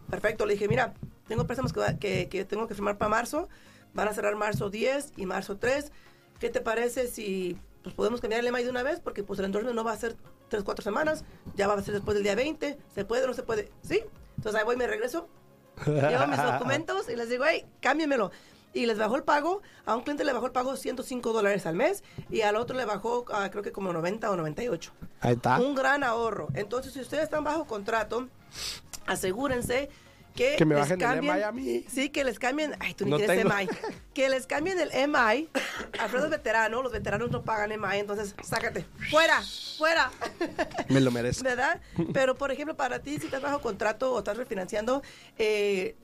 Perfecto, 0.09 0.47
le 0.47 0.55
dije, 0.55 0.67
mira, 0.67 0.95
tengo 1.29 1.47
préstamos 1.47 1.73
que, 1.73 1.99
que, 1.99 2.29
que 2.29 2.45
tengo 2.45 2.67
que 2.67 2.75
firmar 2.75 2.97
para 2.97 3.11
marzo, 3.11 3.49
van 3.93 4.09
a 4.09 4.15
cerrar 4.15 4.35
marzo 4.35 4.71
10 4.71 5.13
y 5.17 5.27
marzo 5.27 5.59
3. 5.59 5.93
¿Qué 6.39 6.49
te 6.49 6.61
parece 6.61 7.07
si 7.07 7.59
pues, 7.83 7.95
podemos 7.95 8.21
cambiar 8.21 8.41
el 8.41 8.47
EMI 8.47 8.65
de 8.65 8.71
una 8.71 8.83
vez? 8.83 9.01
Porque 9.01 9.23
pues 9.23 9.39
el 9.39 9.47
endorsement 9.47 9.77
no 9.77 9.85
va 9.85 9.93
a 9.93 9.97
ser 9.97 10.17
tres, 10.49 10.63
cuatro 10.65 10.83
semanas, 10.83 11.25
ya 11.55 11.69
va 11.69 11.75
a 11.75 11.83
ser 11.83 11.95
después 11.95 12.15
del 12.15 12.25
día 12.25 12.35
20, 12.35 12.79
¿se 12.95 13.05
puede 13.05 13.25
o 13.25 13.27
no 13.29 13.35
se 13.35 13.43
puede? 13.43 13.71
Sí, 13.83 14.03
entonces 14.37 14.59
ahí 14.59 14.65
voy, 14.65 14.77
me 14.77 14.87
regreso, 14.87 15.29
llevo 15.87 16.27
mis 16.27 16.43
documentos 16.43 17.09
y 17.09 17.17
les 17.17 17.29
digo, 17.29 17.45
hey, 17.47 17.67
cámbienmelo. 17.81 18.31
Y 18.73 18.87
les 18.87 18.99
bajó 18.99 19.17
el 19.17 19.25
pago, 19.25 19.63
a 19.85 19.97
un 19.97 20.03
cliente 20.03 20.25
le 20.25 20.33
bajó 20.33 20.47
el 20.47 20.53
pago 20.53 20.77
105 20.77 21.33
dólares 21.33 21.67
al 21.67 21.75
mes 21.75 22.05
y 22.29 22.43
al 22.43 22.55
otro 22.55 22.77
le 22.77 22.85
bajó 22.85 23.25
ah, 23.33 23.51
creo 23.51 23.65
que 23.65 23.73
como 23.73 23.93
90 23.93 24.31
o 24.31 24.37
98. 24.37 24.93
Ahí 25.21 25.35
está. 25.35 25.59
Un 25.59 25.75
gran 25.75 26.05
ahorro. 26.05 26.47
Entonces, 26.55 26.93
si 26.93 27.01
ustedes 27.01 27.25
están 27.25 27.43
bajo 27.43 27.65
contrato, 27.65 28.29
asegúrense 29.07 29.91
que, 30.35 30.57
Que 30.57 30.65
me 30.65 30.75
les 30.75 30.83
bajen 30.83 31.01
el 31.01 31.07
cambien, 31.07 31.35
EMI 31.35 31.43
a 31.43 31.53
mí. 31.53 31.85
Sí, 31.89 32.11
que 32.11 32.25
les 32.25 32.39
cambien. 32.39 32.75
Ay, 32.81 32.95
tú 32.95 33.05
ni 33.05 33.11
No 33.11 33.17
quieres 33.19 33.37
tengo. 33.39 33.53
EMI. 33.53 33.69
Que 34.15 34.29
les 34.29 34.47
cambien 34.47 34.79
el 34.79 34.91
EMI. 34.93 35.49
Alfredo 35.99 36.25
es 36.27 36.31
veterano, 36.31 36.83
los 36.83 36.93
veteranos 36.93 37.31
no 37.31 37.43
pagan 37.43 37.73
EMI, 37.73 37.99
entonces 37.99 38.35
sácate. 38.43 38.87
¡Fuera! 39.11 39.43
¡Fuera! 39.79 40.11
Me 40.89 41.01
lo 41.01 41.11
merezco. 41.11 41.45
¿Verdad? 41.45 41.81
Pero, 42.13 42.37
por 42.37 42.51
ejemplo, 42.53 42.77
para 42.77 43.01
ti, 43.01 43.19
si 43.19 43.27
estás 43.27 43.43
bajo 43.43 43.61
contrato 43.61 44.13
o 44.13 44.19
estás 44.19 44.37
refinanciando, 44.37 45.03
eh, 45.39 45.97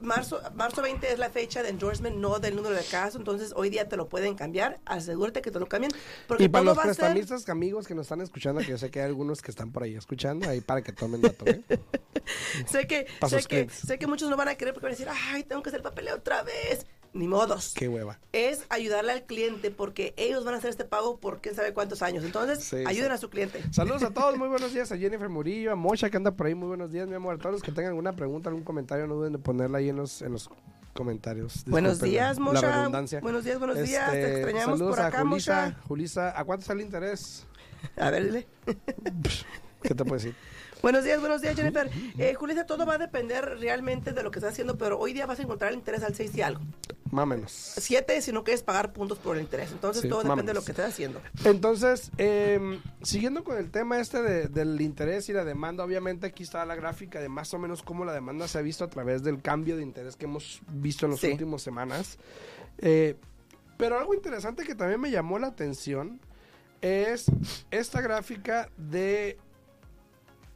marzo, 0.00 0.40
marzo 0.54 0.82
20 0.82 1.12
es 1.12 1.18
la 1.18 1.30
fecha 1.30 1.62
de 1.62 1.68
endorsement, 1.70 2.16
no 2.16 2.38
del 2.38 2.56
número 2.56 2.74
de 2.74 2.84
caso. 2.84 3.18
Entonces, 3.18 3.52
hoy 3.56 3.70
día 3.70 3.88
te 3.88 3.96
lo 3.96 4.08
pueden 4.08 4.34
cambiar. 4.34 4.80
Asegúrate 4.84 5.42
que 5.42 5.50
te 5.50 5.58
lo 5.60 5.66
cambien. 5.66 5.92
Porque 6.26 6.44
Y 6.44 6.48
para 6.48 6.64
los 6.64 6.78
a 6.78 6.82
ser- 6.82 6.88
prestamistas 6.96 7.48
amigos 7.48 7.86
que 7.86 7.94
nos 7.94 8.06
están 8.06 8.20
escuchando, 8.20 8.60
que 8.60 8.68
yo 8.68 8.78
sé 8.78 8.90
que 8.90 9.00
hay 9.00 9.06
algunos 9.06 9.42
que 9.42 9.50
están 9.50 9.72
por 9.72 9.82
ahí 9.82 9.94
escuchando, 9.94 10.48
ahí 10.48 10.60
para 10.60 10.82
que 10.82 10.92
tomen 10.92 11.20
dato, 11.20 11.44
¿eh? 11.46 11.62
sé 12.66 12.86
que, 12.86 13.06
sé 13.28 13.42
que, 13.44 13.68
sé 13.70 13.98
que 13.98 14.06
muchos 14.06 14.28
no 14.30 14.36
van 14.36 14.48
a 14.48 14.54
querer 14.54 14.74
porque 14.74 14.86
van 14.86 14.94
a 14.94 14.96
decir, 14.96 15.08
ay, 15.32 15.42
tengo 15.44 15.62
que 15.62 15.70
hacer 15.70 15.82
papeleo 15.82 16.16
otra 16.16 16.42
vez. 16.42 16.86
Ni 17.12 17.26
modos. 17.26 17.72
Qué 17.74 17.88
hueva. 17.88 18.20
Es 18.32 18.64
ayudarle 18.68 19.10
al 19.10 19.24
cliente 19.24 19.70
porque 19.72 20.14
ellos 20.16 20.44
van 20.44 20.54
a 20.54 20.58
hacer 20.58 20.70
este 20.70 20.84
pago 20.84 21.18
por 21.18 21.40
quién 21.40 21.56
sabe 21.56 21.72
cuántos 21.74 22.02
años. 22.02 22.24
Entonces, 22.24 22.62
Sí, 22.62 22.76
ayuden 22.86 23.08
sí. 23.08 23.14
a 23.14 23.18
su 23.18 23.30
cliente. 23.30 23.60
Saludos 23.72 24.04
a 24.04 24.10
todos, 24.10 24.38
muy 24.38 24.48
buenos 24.48 24.72
días 24.72 24.92
a 24.92 24.96
Jennifer 24.96 25.28
Murillo, 25.28 25.72
a 25.72 25.74
Mocha 25.74 26.08
que 26.08 26.16
anda 26.16 26.30
por 26.30 26.46
ahí, 26.46 26.54
muy 26.54 26.68
buenos 26.68 26.92
días, 26.92 27.08
mi 27.08 27.14
amor. 27.14 27.34
A 27.34 27.38
todos 27.38 27.54
los 27.54 27.62
que 27.62 27.72
tengan 27.72 27.90
alguna 27.90 28.14
pregunta, 28.14 28.48
algún 28.48 28.62
comentario, 28.62 29.06
no 29.08 29.14
duden 29.16 29.32
de 29.32 29.38
ponerla 29.40 29.78
ahí 29.78 29.88
en 29.88 29.96
los, 29.96 30.22
en 30.22 30.32
los 30.32 30.48
comentarios. 30.94 31.64
Buenos 31.66 32.00
días, 32.00 32.38
Mocha. 32.38 32.88
Buenos 33.20 33.44
días, 33.44 33.58
buenos 33.58 33.82
días. 33.82 34.10
Te 34.12 34.18
Este, 34.20 34.34
extrañamos 34.42 34.78
saludos 34.78 34.96
por 34.96 35.04
a 35.04 35.08
acá, 35.08 35.22
Julisa, 35.22 35.64
Mocha. 35.66 35.80
Julisa, 35.88 36.38
¿a 36.40 36.44
cuánto 36.44 36.66
sale 36.66 36.80
el 36.82 36.86
interés? 36.86 37.44
A 37.96 38.10
ver, 38.10 38.24
dile. 38.24 38.46
¿Qué 39.82 39.94
te 39.94 40.04
puedo 40.04 40.14
decir? 40.14 40.34
Buenos 40.82 41.04
días, 41.04 41.20
buenos 41.20 41.42
días, 41.42 41.54
Jennifer. 41.56 41.90
Eh, 42.18 42.32
Julissa, 42.34 42.64
todo 42.64 42.86
va 42.86 42.94
a 42.94 42.98
depender 42.98 43.44
realmente 43.58 44.12
de 44.12 44.22
lo 44.22 44.30
que 44.30 44.38
estás 44.38 44.52
haciendo, 44.54 44.78
pero 44.78 44.98
hoy 44.98 45.12
día 45.12 45.26
vas 45.26 45.38
a 45.38 45.42
encontrar 45.42 45.72
el 45.72 45.78
interés 45.78 46.02
al 46.02 46.14
6 46.14 46.34
y 46.36 46.42
algo. 46.42 46.62
Más 47.10 47.24
o 47.24 47.26
menos. 47.26 47.52
7 47.52 48.22
si 48.22 48.32
no 48.32 48.44
quieres 48.44 48.62
pagar 48.62 48.92
puntos 48.94 49.18
por 49.18 49.36
el 49.36 49.42
interés. 49.42 49.72
Entonces, 49.72 50.02
Sí, 50.02 50.08
todo 50.08 50.22
depende 50.22 50.44
de 50.44 50.54
lo 50.54 50.64
que 50.64 50.72
estés 50.72 50.86
haciendo. 50.86 51.20
Entonces, 51.44 52.10
eh, 52.16 52.78
siguiendo 53.02 53.44
con 53.44 53.58
el 53.58 53.70
tema 53.70 53.98
este 54.00 54.22
de- 54.22 54.48
del 54.48 54.80
interés 54.80 55.28
y 55.28 55.34
la 55.34 55.44
demanda, 55.44 55.84
obviamente 55.84 56.26
aquí 56.28 56.44
está 56.44 56.64
la 56.64 56.76
gráfica 56.76 57.20
de 57.20 57.28
más 57.28 57.52
o 57.52 57.58
menos 57.58 57.82
cómo 57.82 58.04
la 58.06 58.12
demanda 58.14 58.48
se 58.48 58.58
ha 58.58 58.62
visto 58.62 58.84
a 58.84 58.88
través 58.88 59.22
del 59.22 59.42
cambio 59.42 59.76
de 59.76 59.82
interés 59.82 60.16
que 60.16 60.24
hemos 60.24 60.62
visto 60.68 61.04
en 61.04 61.12
las 61.12 61.20
Sí. 61.20 61.32
últimas 61.32 61.60
semanas. 61.60 62.16
Eh, 62.78 63.16
pero 63.76 63.98
algo 63.98 64.14
interesante 64.14 64.64
que 64.64 64.74
también 64.74 65.00
me 65.00 65.10
llamó 65.10 65.38
la 65.38 65.48
atención 65.48 66.20
es 66.80 67.26
esta 67.70 68.00
gráfica 68.00 68.70
de 68.78 69.36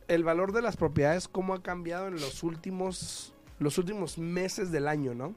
el 0.08 0.24
valor 0.24 0.52
de 0.52 0.62
las 0.62 0.76
propiedades, 0.76 1.28
cómo 1.28 1.54
ha 1.54 1.62
cambiado 1.62 2.08
en 2.08 2.14
los 2.14 2.42
últimos, 2.42 3.34
los 3.58 3.78
últimos 3.78 4.18
meses 4.18 4.70
del 4.70 4.88
año, 4.88 5.14
¿no? 5.14 5.34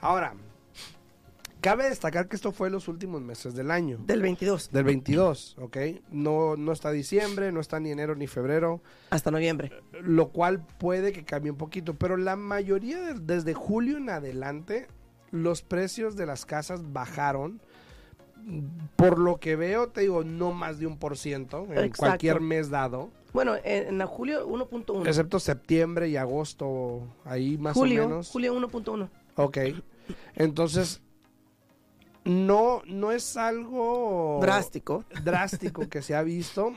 Ahora, 0.00 0.34
cabe 1.60 1.88
destacar 1.88 2.28
que 2.28 2.36
esto 2.36 2.52
fue 2.52 2.68
en 2.68 2.74
los 2.74 2.86
últimos 2.86 3.20
meses 3.22 3.54
del 3.54 3.70
año. 3.70 3.98
Del 4.06 4.22
22 4.22 4.70
Del 4.70 4.84
22, 4.84 5.56
¿ok? 5.60 5.76
No, 6.10 6.56
no 6.56 6.72
está 6.72 6.90
diciembre, 6.92 7.50
no 7.50 7.60
está 7.60 7.80
ni 7.80 7.90
enero 7.90 8.14
ni 8.14 8.26
febrero, 8.26 8.80
hasta 9.10 9.30
noviembre. 9.30 9.72
lo 10.00 10.28
cual 10.28 10.64
puede 10.78 11.12
que 11.12 11.24
cambie 11.24 11.50
un 11.50 11.58
poquito, 11.58 11.94
pero 11.94 12.16
la 12.16 12.36
mayoría 12.36 13.00
de- 13.00 13.14
desde 13.20 13.54
julio 13.54 13.96
en 13.96 14.10
adelante 14.10 14.86
los 15.32 15.62
precios 15.62 16.14
de 16.16 16.26
las 16.26 16.46
casas 16.46 16.92
bajaron. 16.92 17.60
Por 18.94 19.18
lo 19.18 19.38
que 19.40 19.56
veo, 19.56 19.88
te 19.88 20.02
digo, 20.02 20.22
no 20.22 20.52
más 20.52 20.78
de 20.78 20.86
un 20.86 20.98
por 20.98 21.16
ciento 21.18 21.64
en 21.64 21.78
Exacto. 21.78 21.96
cualquier 21.98 22.40
mes 22.40 22.70
dado, 22.70 23.10
Bueno, 23.36 23.54
en, 23.64 24.00
en 24.00 24.06
julio 24.06 24.48
1.1. 24.48 25.06
excepto 25.06 25.38
septiembre 25.38 26.08
y 26.08 26.16
agosto, 26.16 27.02
ahí 27.26 27.58
más 27.58 27.74
Julio, 27.74 28.06
o 28.06 28.08
menos. 28.08 28.30
julio 28.30 28.58
1.1. 28.58 29.10
Ok. 29.36 29.58
Entonces, 30.36 31.02
no, 32.24 32.80
no 32.86 33.12
es 33.12 33.36
algo 33.36 34.38
Drástico. 34.40 35.04
drástico 35.22 35.86
que 35.90 36.00
se 36.00 36.14
ha 36.14 36.22
visto. 36.22 36.72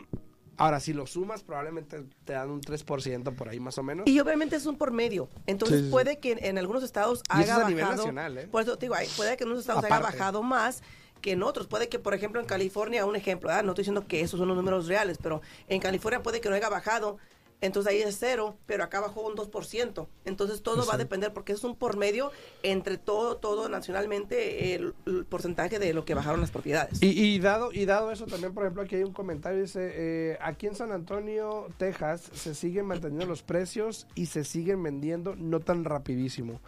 Ahora, 0.57 0.81
si 0.81 0.91
lo 0.91 1.07
sumas, 1.07 1.41
probablemente 1.43 2.03
te 2.25 2.33
dan 2.33 2.49
un 2.51 2.59
3% 2.59 3.33
por 3.33 3.47
ahí 3.47 3.61
más 3.61 3.77
o 3.77 3.83
menos. 3.83 4.05
Y 4.05 4.19
obviamente 4.19 4.57
es 4.57 4.65
un 4.65 4.75
por 4.77 4.91
medio. 4.91 5.29
Entonces 5.45 5.79
Sí, 5.79 5.85
sí, 5.85 5.91
puede 5.91 6.19
que 6.19 6.33
en, 6.33 6.43
en 6.43 6.57
algunos 6.57 6.83
estados 6.83 7.23
Y 7.33 7.43
eso 7.43 7.53
haga 7.53 7.61
es 7.61 7.65
a 7.65 7.69
nivel 7.69 7.83
bajado. 7.85 7.97
nacional, 8.03 8.37
¿eh? 8.37 8.47
Por 8.47 8.63
eso 8.63 8.77
te 8.77 8.87
digo, 8.87 8.95
puede 9.15 9.37
que 9.37 9.45
en 9.45 9.49
unos 9.51 9.61
estados 9.61 9.85
haya 9.85 9.95
Aparte. 9.95 10.17
bajado 10.17 10.43
más 10.43 10.83
que 11.19 11.31
en 11.31 11.43
otros. 11.43 11.67
Puede 11.67 11.89
que, 11.89 11.99
por 11.99 12.13
ejemplo, 12.13 12.39
en 12.41 12.47
California, 12.47 13.05
un 13.05 13.15
ejemplo, 13.15 13.47
¿verdad? 13.47 13.63
no 13.63 13.71
estoy 13.71 13.83
diciendo 13.83 14.07
que 14.07 14.21
esos 14.21 14.39
son 14.39 14.47
los 14.47 14.57
números 14.57 14.87
reales, 14.87 15.17
pero 15.21 15.41
en 15.67 15.79
California 15.79 16.21
puede 16.21 16.41
que 16.41 16.49
no 16.49 16.55
haya 16.55 16.69
bajado. 16.69 17.17
Entonces 17.61 17.91
ahí 17.91 18.01
es 18.01 18.17
cero, 18.17 18.57
pero 18.65 18.83
acá 18.85 19.01
bajó 19.01 19.27
un 19.27 19.35
2%. 19.35 20.07
Entonces 20.23 20.61
todo 20.61 20.85
va 20.85 20.93
a 20.93 20.97
depender 20.97 21.33
porque 21.33 21.51
es 21.51 21.63
un 21.65 21.75
por 21.75 21.97
medio 21.97 22.31
entre 22.63 22.97
todo, 22.97 23.35
todo 23.37 23.67
nacionalmente 23.67 24.75
el, 24.75 24.93
el 25.05 25.25
porcentaje 25.25 25.77
de 25.77 25.93
lo 25.93 26.05
que 26.05 26.13
bajaron 26.13 26.39
las 26.39 26.51
propiedades. 26.51 27.01
Y, 27.01 27.07
y 27.21 27.39
dado 27.39 27.73
y 27.73 27.85
dado 27.85 28.11
eso 28.11 28.25
también, 28.27 28.53
por 28.53 28.63
ejemplo, 28.63 28.83
aquí 28.83 28.95
hay 28.95 29.03
un 29.03 29.11
comentario 29.11 29.61
dice 29.61 29.91
eh, 29.93 30.37
aquí 30.41 30.67
en 30.67 30.75
San 30.75 30.91
Antonio, 30.91 31.67
Texas, 31.77 32.29
se 32.33 32.55
siguen 32.55 32.85
manteniendo 32.85 33.25
los 33.25 33.43
precios 33.43 34.07
y 34.15 34.27
se 34.27 34.43
siguen 34.43 34.81
vendiendo 34.81 35.35
no 35.35 35.59
tan 35.59 35.83
rapidísimo. 35.83 36.61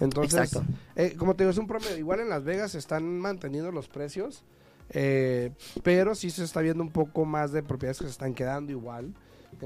Entonces, 0.00 0.52
Exacto. 0.52 0.66
eh, 0.96 1.14
como 1.16 1.34
te 1.34 1.44
digo, 1.44 1.50
es 1.50 1.58
un 1.58 1.66
promedio. 1.66 1.98
Igual 1.98 2.20
en 2.20 2.28
Las 2.28 2.44
Vegas 2.44 2.72
se 2.72 2.78
están 2.78 3.18
manteniendo 3.18 3.72
los 3.72 3.88
precios, 3.88 4.44
eh, 4.90 5.50
pero 5.82 6.14
sí 6.14 6.30
se 6.30 6.44
está 6.44 6.60
viendo 6.60 6.82
un 6.82 6.90
poco 6.90 7.24
más 7.24 7.52
de 7.52 7.62
propiedades 7.62 7.98
que 7.98 8.04
se 8.04 8.12
están 8.12 8.34
quedando 8.34 8.72
igual. 8.72 9.12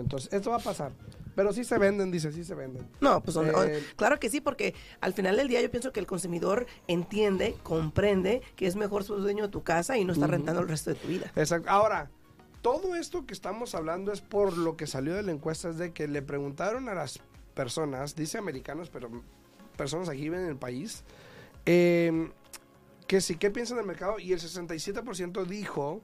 Entonces, 0.01 0.33
esto 0.33 0.51
va 0.51 0.57
a 0.57 0.61
pasar. 0.61 0.93
Pero 1.35 1.53
sí 1.53 1.65
se 1.65 1.79
venden, 1.79 2.11
dice, 2.11 2.31
sí 2.31 2.45
se 2.45 2.55
venden. 2.55 2.87
No, 3.01 3.23
pues 3.23 3.37
Eh, 3.37 3.83
claro 3.97 4.21
que 4.21 4.29
sí, 4.29 4.41
porque 4.41 4.75
al 5.01 5.15
final 5.15 5.37
del 5.37 5.49
día 5.49 5.63
yo 5.63 5.71
pienso 5.71 5.91
que 5.93 6.01
el 6.01 6.07
consumidor 6.07 6.67
entiende, 6.89 7.57
comprende 7.63 8.43
que 8.55 8.67
es 8.67 8.77
mejor 8.77 9.05
ser 9.05 9.17
dueño 9.17 9.45
de 9.45 9.49
tu 9.51 9.63
casa 9.63 9.97
y 9.97 10.05
no 10.05 10.13
estar 10.13 10.29
Ujú. 10.29 10.37
rentando 10.37 10.61
el 10.61 10.69
resto 10.69 10.91
de 10.91 10.97
tu 10.97 11.09
vida. 11.09 11.33
Exacto. 11.35 11.71
Ahora, 11.71 12.11
todo 12.61 12.95
esto 12.97 13.25
que 13.25 13.33
estamos 13.33 13.75
hablando 13.75 14.13
es 14.13 14.21
por 14.21 14.57
lo 14.59 14.77
que 14.77 14.87
salió 14.87 15.15
de 15.15 15.23
la 15.23 15.33
encuesta, 15.33 15.71
es 15.71 15.79
de 15.79 15.93
que 15.93 16.07
le 16.07 16.21
preguntaron 16.21 16.89
a 16.91 16.95
las 16.95 17.19
personas, 17.55 18.15
dice 18.15 18.37
americanos, 18.39 18.91
pero 18.91 19.11
personas 19.77 20.09
aquí 20.11 20.21
viven 20.23 20.41
en 20.41 20.49
el 20.49 20.57
país, 20.57 21.03
eh, 21.65 22.31
que 23.07 23.21
sí, 23.23 23.37
¿qué 23.37 23.51
piensan 23.51 23.79
del 23.79 23.87
mercado? 23.87 24.19
Y 24.19 24.33
el 24.33 24.39
67% 24.41 25.45
dijo 25.47 26.03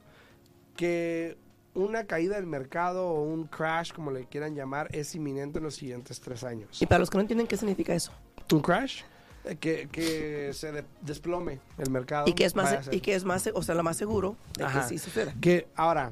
que 0.76 1.36
una 1.78 2.04
caída 2.04 2.36
del 2.36 2.46
mercado 2.46 3.06
o 3.08 3.22
un 3.22 3.46
crash, 3.46 3.92
como 3.92 4.10
le 4.10 4.26
quieran 4.26 4.54
llamar, 4.54 4.88
es 4.94 5.14
inminente 5.14 5.58
en 5.58 5.64
los 5.64 5.76
siguientes 5.76 6.20
tres 6.20 6.42
años. 6.44 6.82
Y 6.82 6.86
para 6.86 6.98
los 6.98 7.08
que 7.08 7.16
no 7.16 7.20
entienden 7.22 7.46
qué 7.46 7.56
significa 7.56 7.94
eso. 7.94 8.12
¿Un 8.52 8.60
crash? 8.60 9.02
Eh, 9.44 9.56
Que, 9.56 9.88
que 9.90 10.50
se 10.52 10.72
de- 10.72 10.84
desplome 11.02 11.60
el 11.78 11.90
mercado. 11.90 12.26
Y 12.28 12.32
que 12.34 12.44
es 12.44 12.54
más, 12.56 12.88
y 12.92 13.00
que 13.00 13.14
es 13.14 13.24
más, 13.24 13.48
o 13.54 13.62
sea, 13.62 13.74
lo 13.76 13.82
más 13.84 13.96
seguro 13.96 14.36
de 14.56 14.64
Ajá. 14.64 14.82
que 14.82 14.88
sí 14.88 14.98
suceda. 14.98 15.32
Que 15.40 15.68
ahora, 15.76 16.10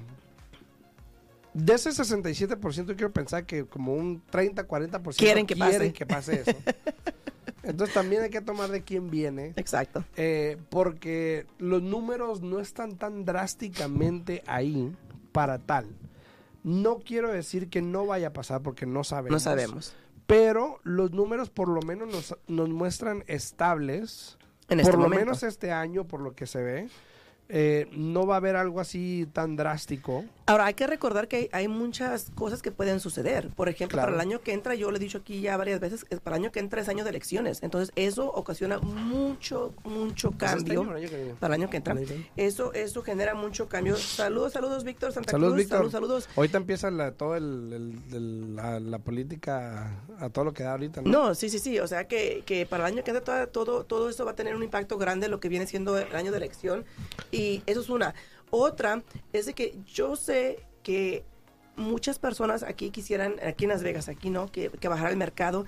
de 1.52 1.74
ese 1.74 1.90
67% 1.90 2.94
quiero 2.96 3.12
pensar 3.12 3.44
que 3.44 3.64
como 3.64 3.94
un 3.94 4.22
30-40% 4.30 5.16
Quieren 5.16 5.46
que 5.46 5.56
pase. 5.56 5.92
que 5.92 6.06
pase 6.06 6.42
eso. 6.42 6.52
Entonces 7.62 7.92
también 7.94 8.22
hay 8.22 8.30
que 8.30 8.40
tomar 8.40 8.70
de 8.70 8.82
quién 8.82 9.10
viene. 9.10 9.52
Exacto. 9.56 10.04
eh, 10.16 10.56
porque 10.70 11.46
los 11.58 11.82
números 11.82 12.40
no 12.40 12.60
están 12.60 12.96
tan 12.96 13.24
drásticamente 13.24 14.44
ahí 14.46 14.94
para 15.36 15.58
tal. 15.58 15.86
No 16.64 16.98
quiero 16.98 17.30
decir 17.30 17.68
que 17.70 17.80
no 17.82 18.06
vaya 18.06 18.28
a 18.28 18.32
pasar 18.32 18.62
porque 18.62 18.86
no 18.86 19.04
sabemos. 19.04 19.30
No 19.32 19.38
sabemos. 19.40 19.94
Pero 20.26 20.80
los 20.82 21.12
números 21.12 21.50
por 21.50 21.68
lo 21.68 21.80
menos 21.82 22.08
nos, 22.08 22.36
nos 22.48 22.68
muestran 22.68 23.22
estables 23.28 24.36
En 24.68 24.78
por 24.78 24.80
este 24.80 24.92
lo 24.92 24.98
momento. 25.04 25.24
menos 25.24 25.42
este 25.44 25.70
año, 25.70 26.08
por 26.08 26.20
lo 26.20 26.34
que 26.34 26.46
se 26.48 26.60
ve, 26.62 26.88
eh, 27.48 27.88
no 27.92 28.26
va 28.26 28.34
a 28.34 28.38
haber 28.38 28.56
algo 28.56 28.80
así 28.80 29.28
tan 29.32 29.56
drástico. 29.56 30.24
Ahora, 30.48 30.66
hay 30.66 30.74
que 30.74 30.86
recordar 30.86 31.26
que 31.26 31.36
hay, 31.36 31.48
hay 31.52 31.68
muchas 31.68 32.30
cosas 32.36 32.62
que 32.62 32.70
pueden 32.70 33.00
suceder. 33.00 33.48
Por 33.50 33.68
ejemplo, 33.68 33.96
Claro. 33.96 34.12
para 34.12 34.22
el 34.22 34.28
año 34.28 34.40
que 34.42 34.52
entra, 34.52 34.74
yo 34.76 34.90
lo 34.92 34.96
he 34.96 35.00
dicho 35.00 35.18
aquí 35.18 35.40
ya 35.40 35.56
varias 35.56 35.80
veces, 35.80 36.04
para 36.22 36.36
el 36.36 36.42
año 36.44 36.52
que 36.52 36.60
entra 36.60 36.80
es 36.80 36.88
año 36.88 37.02
de 37.04 37.10
elecciones. 37.10 37.62
Entonces, 37.64 37.92
eso 37.96 38.30
ocasiona 38.32 38.78
mucho, 38.78 39.74
mucho 39.84 40.28
¿Es 40.28 40.34
este 40.34 40.46
cambio. 40.74 40.82
año 40.82 40.96
el? 41.08 41.34
Para 41.40 41.54
el 41.56 41.62
año 41.62 41.70
que 41.70 41.78
entra. 41.78 41.96
Eso, 42.36 42.72
eso 42.74 43.02
genera 43.02 43.34
mucho 43.34 43.68
cambio. 43.68 43.96
Saludos, 43.96 44.52
saludos, 44.52 44.84
Víctor 44.84 45.12
Santa 45.12 45.32
Saludos, 45.32 45.54
Cruz. 45.54 45.58
Víctor. 45.64 45.76
Saludos, 45.78 45.92
saludos. 46.24 46.28
Ahorita 46.36 46.58
empieza 46.58 46.90
la, 46.92 47.10
todo 47.12 47.34
el, 47.36 47.72
el- 47.72 48.14
el- 48.14 48.56
la, 48.56 48.78
la 48.78 48.98
política 49.00 49.96
a 50.20 50.28
todo 50.30 50.44
lo 50.44 50.52
que 50.52 50.62
da 50.62 50.72
ahorita, 50.72 51.02
¿no? 51.02 51.10
No, 51.10 51.34
sí, 51.34 51.48
sí, 51.50 51.58
sí. 51.58 51.80
O 51.80 51.86
sea 51.88 52.06
que, 52.06 52.42
que 52.46 52.66
para 52.66 52.86
el 52.86 52.94
año 52.94 53.02
que 53.04 53.10
entra 53.10 53.24
todo, 53.24 53.48
todo, 53.48 53.84
todo 53.84 54.08
esto 54.08 54.24
va 54.24 54.30
a 54.32 54.36
tener 54.36 54.54
un 54.54 54.62
impacto 54.62 54.96
grande 54.96 55.26
en 55.26 55.32
lo 55.32 55.40
que 55.40 55.48
viene 55.48 55.66
siendo 55.66 55.98
el 55.98 56.14
año 56.14 56.30
de 56.30 56.36
elección. 56.36 56.84
Y 57.36 57.62
eso 57.66 57.80
es 57.80 57.88
una. 57.88 58.14
Otra 58.50 59.02
es 59.32 59.46
de 59.46 59.52
que 59.52 59.76
yo 59.86 60.16
sé 60.16 60.60
que 60.82 61.24
muchas 61.76 62.18
personas 62.18 62.62
aquí 62.62 62.90
quisieran, 62.90 63.36
aquí 63.44 63.64
en 63.64 63.70
Las 63.70 63.82
Vegas, 63.82 64.08
aquí 64.08 64.30
no, 64.30 64.50
que, 64.50 64.70
que 64.70 64.88
bajara 64.88 65.10
el 65.10 65.16
mercado. 65.16 65.66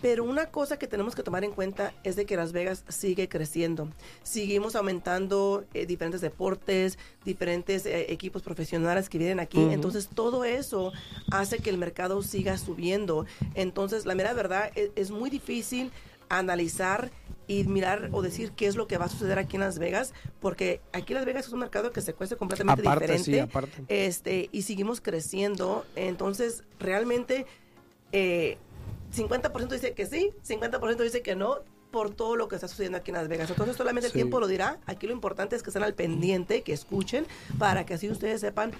Pero 0.00 0.24
una 0.24 0.46
cosa 0.46 0.78
que 0.78 0.86
tenemos 0.86 1.14
que 1.14 1.22
tomar 1.22 1.44
en 1.44 1.50
cuenta 1.50 1.92
es 2.04 2.16
de 2.16 2.24
que 2.24 2.36
Las 2.36 2.52
Vegas 2.52 2.84
sigue 2.88 3.28
creciendo. 3.28 3.88
Seguimos 4.22 4.76
aumentando 4.76 5.64
eh, 5.74 5.86
diferentes 5.86 6.20
deportes, 6.20 6.98
diferentes 7.24 7.84
eh, 7.86 8.12
equipos 8.12 8.42
profesionales 8.42 9.08
que 9.08 9.18
vienen 9.18 9.40
aquí. 9.40 9.60
Entonces, 9.60 10.08
todo 10.08 10.44
eso 10.44 10.92
hace 11.32 11.58
que 11.58 11.70
el 11.70 11.78
mercado 11.78 12.22
siga 12.22 12.56
subiendo. 12.56 13.26
Entonces, 13.54 14.06
la 14.06 14.14
mera 14.14 14.32
verdad 14.32 14.70
es, 14.76 14.90
es 14.94 15.10
muy 15.10 15.30
difícil 15.30 15.90
analizar 16.28 17.10
y 17.50 17.64
mirar 17.64 18.10
o 18.12 18.22
decir 18.22 18.52
qué 18.52 18.66
es 18.68 18.76
lo 18.76 18.86
que 18.86 18.96
va 18.96 19.06
a 19.06 19.08
suceder 19.08 19.36
aquí 19.40 19.56
en 19.56 19.60
Las 19.62 19.80
Vegas, 19.80 20.14
porque 20.38 20.80
aquí 20.92 21.14
Las 21.14 21.24
Vegas 21.24 21.48
es 21.48 21.52
un 21.52 21.58
mercado 21.58 21.90
que 21.90 22.00
se 22.00 22.14
cuesta 22.14 22.36
completamente 22.36 22.80
Aparte, 22.82 23.06
diferente. 23.06 23.24
sí, 23.32 23.38
aparte. 23.40 23.82
Este, 23.88 24.48
y 24.52 24.62
seguimos 24.62 25.00
creciendo. 25.00 25.84
Entonces, 25.96 26.62
realmente, 26.78 27.46
eh, 28.12 28.56
50% 29.12 29.68
dice 29.74 29.94
que 29.94 30.06
sí, 30.06 30.30
50% 30.46 31.02
dice 31.02 31.22
que 31.22 31.34
no 31.34 31.56
por 31.90 32.14
todo 32.14 32.36
lo 32.36 32.46
que 32.46 32.54
está 32.54 32.68
sucediendo 32.68 32.98
aquí 32.98 33.10
en 33.10 33.16
Las 33.16 33.26
Vegas. 33.26 33.50
Entonces, 33.50 33.74
solamente 33.76 34.06
el 34.06 34.12
Sí. 34.12 34.18
tiempo 34.18 34.38
lo 34.38 34.46
dirá. 34.46 34.78
Aquí 34.86 35.08
lo 35.08 35.12
importante 35.12 35.56
es 35.56 35.64
que 35.64 35.70
estén 35.70 35.82
al 35.82 35.94
pendiente, 35.94 36.62
que 36.62 36.72
escuchen, 36.72 37.26
para 37.58 37.84
que 37.84 37.94
así 37.94 38.08
ustedes 38.08 38.40
sepan 38.40 38.70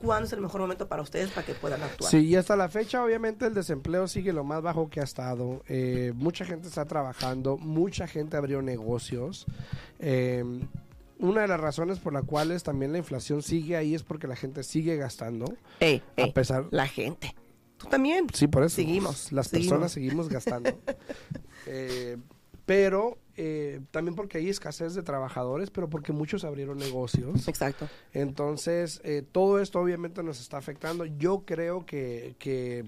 cuándo 0.00 0.26
es 0.26 0.32
el 0.32 0.40
mejor 0.40 0.60
momento 0.60 0.88
para 0.88 1.02
ustedes 1.02 1.30
para 1.30 1.46
que 1.46 1.54
puedan 1.54 1.82
actuar. 1.82 2.10
Sí, 2.10 2.18
y 2.26 2.36
hasta 2.36 2.56
la 2.56 2.68
fecha 2.68 3.04
obviamente 3.04 3.46
el 3.46 3.54
desempleo 3.54 4.08
sigue 4.08 4.32
lo 4.32 4.44
más 4.44 4.62
bajo 4.62 4.88
que 4.90 5.00
ha 5.00 5.04
estado. 5.04 5.62
Eh, 5.68 6.12
mucha 6.14 6.44
gente 6.44 6.68
está 6.68 6.84
trabajando, 6.86 7.56
mucha 7.58 8.06
gente 8.06 8.36
abrió 8.36 8.62
negocios. 8.62 9.46
Eh, 9.98 10.44
una 11.18 11.42
de 11.42 11.48
las 11.48 11.60
razones 11.60 11.98
por 11.98 12.12
las 12.14 12.24
cuales 12.24 12.62
también 12.62 12.92
la 12.92 12.98
inflación 12.98 13.42
sigue 13.42 13.76
ahí 13.76 13.94
es 13.94 14.02
porque 14.02 14.26
la 14.26 14.36
gente 14.36 14.62
sigue 14.62 14.96
gastando. 14.96 15.54
Ey, 15.80 16.02
A 16.16 16.32
pesar... 16.32 16.66
la 16.70 16.86
gente. 16.88 17.34
Tú 17.76 17.88
también. 17.88 18.26
Sí, 18.32 18.46
por 18.46 18.62
eso. 18.62 18.76
Seguimos, 18.76 19.30
Las 19.32 19.48
seguimos. 19.48 19.70
personas 19.70 19.92
seguimos 19.92 20.28
gastando. 20.28 20.70
Eh, 21.66 22.16
pero 22.64 23.18
eh, 23.42 23.80
también 23.90 24.14
porque 24.14 24.36
hay 24.36 24.50
escasez 24.50 24.94
de 24.94 25.02
trabajadores, 25.02 25.70
pero 25.70 25.88
porque 25.88 26.12
muchos 26.12 26.44
abrieron 26.44 26.76
negocios. 26.76 27.48
Exacto. 27.48 27.88
Entonces, 28.12 29.00
eh, 29.02 29.22
todo 29.32 29.60
esto 29.60 29.80
obviamente 29.80 30.22
nos 30.22 30.40
está 30.40 30.58
afectando. 30.58 31.06
Yo 31.06 31.44
creo 31.46 31.86
que, 31.86 32.34
que 32.38 32.84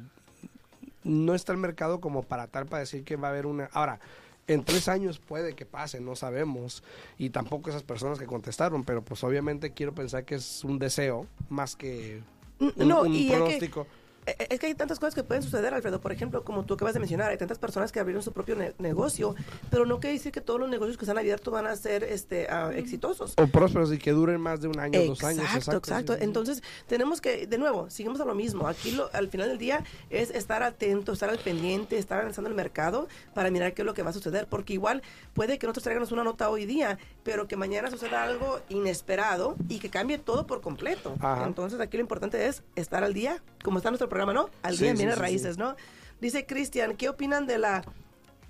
no 1.04 1.35
está 1.35 1.52
el 1.52 1.59
mercado 1.59 2.00
como 2.00 2.23
para 2.23 2.49
tal 2.49 2.66
para 2.66 2.80
decir 2.80 3.02
que 3.02 3.16
va 3.16 3.28
a 3.28 3.30
haber 3.30 3.47
una... 3.47 3.71
Ahora, 3.73 3.99
en 4.47 4.62
tres 4.64 4.88
años 4.88 5.18
puede 5.18 5.54
que 5.54 5.64
pase, 5.64 6.00
no 6.00 6.16
sabemos. 6.16 6.82
Y 7.16 7.30
tampoco 7.30 7.71
esas 7.71 7.82
personas 7.82 8.18
que 8.18 8.26
contestaron, 8.26 8.85
pero 8.85 9.02
pues 9.02 9.25
obviamente 9.25 9.71
quiero 9.73 9.94
pensar 9.94 10.25
que 10.25 10.35
es 10.35 10.64
un 10.64 10.78
deseo 10.78 11.26
más 11.49 11.76
que 11.76 12.21
un, 12.61 12.73
No, 12.76 13.02
un 13.02 13.14
y 13.14 13.28
que- 13.28 13.35
pronóstico. 13.37 13.87
Es 14.26 14.61
que 14.61 14.67
hay 14.67 14.75
tantas 14.75 15.00
cosas 15.00 15.14
que 15.17 15.25
pueden 15.25 15.43
suceder, 15.43 15.75
Alfredo. 15.75 16.00
Por 16.00 16.12
ejemplo, 16.12 16.45
como 16.45 16.64
tú 16.64 16.75
acabas 16.75 16.95
de 16.95 17.00
mencionar, 17.00 17.31
hay 17.31 17.37
tantas 17.38 17.59
personas 17.59 17.91
que 17.91 17.99
abrieron 17.99 18.23
su 18.23 18.33
propio 18.33 18.55
ne- 18.55 18.73
negocio, 18.79 19.35
pero 19.69 19.85
no 19.85 19.99
quiere 19.99 20.14
decir 20.14 20.31
que 20.31 20.41
todos 20.41 20.61
los 20.61 20.69
negocios 20.69 20.97
que 20.97 21.05
están 21.05 21.19
abiertos 21.19 21.52
van 21.52 21.67
a 21.67 21.75
ser 21.75 22.05
este, 22.05 22.47
ah, 22.49 22.71
exitosos. 22.73 23.35
O 23.37 23.49
prósperos 23.49 23.93
y 23.93 23.99
que 23.99 24.12
duren 24.12 24.41
más 24.41 24.61
de 24.61 24.69
un 24.69 24.79
año, 24.79 25.02
dos 25.07 25.25
años. 25.25 25.43
Exacto, 25.45 25.76
exacto. 25.79 26.14
Entonces, 26.21 26.62
tenemos 26.87 27.21
que, 27.21 27.49
de 27.49 27.59
nuevo, 27.59 27.91
seguimos 27.91 28.21
a 28.21 28.25
lo 28.25 28.35
mismo. 28.37 28.69
Aquí 28.69 28.93
lo- 28.93 29.11
al 29.12 29.29
final 29.29 29.49
del 29.49 29.59
día 29.59 29.83
es 30.09 30.31
estar 30.31 30.62
atento, 30.62 31.12
estar 31.12 31.29
al 31.29 31.38
pendiente, 31.38 31.99
estar 31.99 32.19
analizando 32.21 32.49
el 32.49 32.55
mercado 32.55 33.09
para 33.35 33.50
mirar 33.50 33.75
qué 33.75 33.83
es 33.83 33.87
lo 33.87 33.95
que 33.95 34.02
va 34.05 34.11
a 34.11 34.12
suceder. 34.12 34.47
Porque 34.47 34.73
igual 34.75 35.02
puede 35.35 35.59
que 35.59 35.67
nosotros 35.67 35.83
traigamos 35.83 36.12
una 36.12 36.23
nota 36.23 36.49
hoy 36.49 36.64
día, 36.64 36.97
pero 37.25 37.49
que 37.49 37.57
mañana 37.57 37.91
suceda 37.91 38.23
algo 38.23 38.61
inesperado 38.69 39.57
y 39.69 39.79
que 39.81 39.91
cambie 39.91 40.19
todo 40.19 40.47
por 40.47 40.61
completo. 40.61 41.17
Ajá. 41.21 41.45
Entonces, 41.47 41.81
aquí 41.81 41.97
lo 41.97 42.02
importante 42.02 42.47
es 42.47 42.62
estar 42.76 43.02
al 43.02 43.14
día, 43.14 43.43
como 43.64 43.79
está 43.79 43.91
nuestro 43.91 44.09
programa, 44.12 44.33
¿no? 44.35 44.50
Al 44.62 44.77
sí, 44.77 44.85
viene 44.92 45.14
raíces, 45.14 45.57
¿no? 45.57 45.75
Dice 46.20 46.44
Cristian, 46.46 46.96
¿qué 46.96 47.09
opinan 47.09 47.46
de 47.46 47.57
la... 47.59 47.83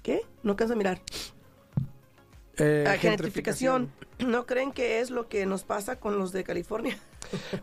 ¿Qué? 0.03 0.23
No 0.43 0.57
canso 0.57 0.73
de 0.75 0.79
mirar. 0.79 1.01
Eh, 2.59 2.83
La 2.85 2.99
gentrificación. 2.99 3.91
¿No 4.19 4.47
creen 4.47 4.73
que 4.73 5.01
es 5.01 5.11
lo 5.11 5.29
que 5.29 5.47
nos 5.47 5.65
pasa 5.65 5.97
con 5.99 6.19
los 6.19 6.33
de 6.33 6.45
California? 6.45 6.99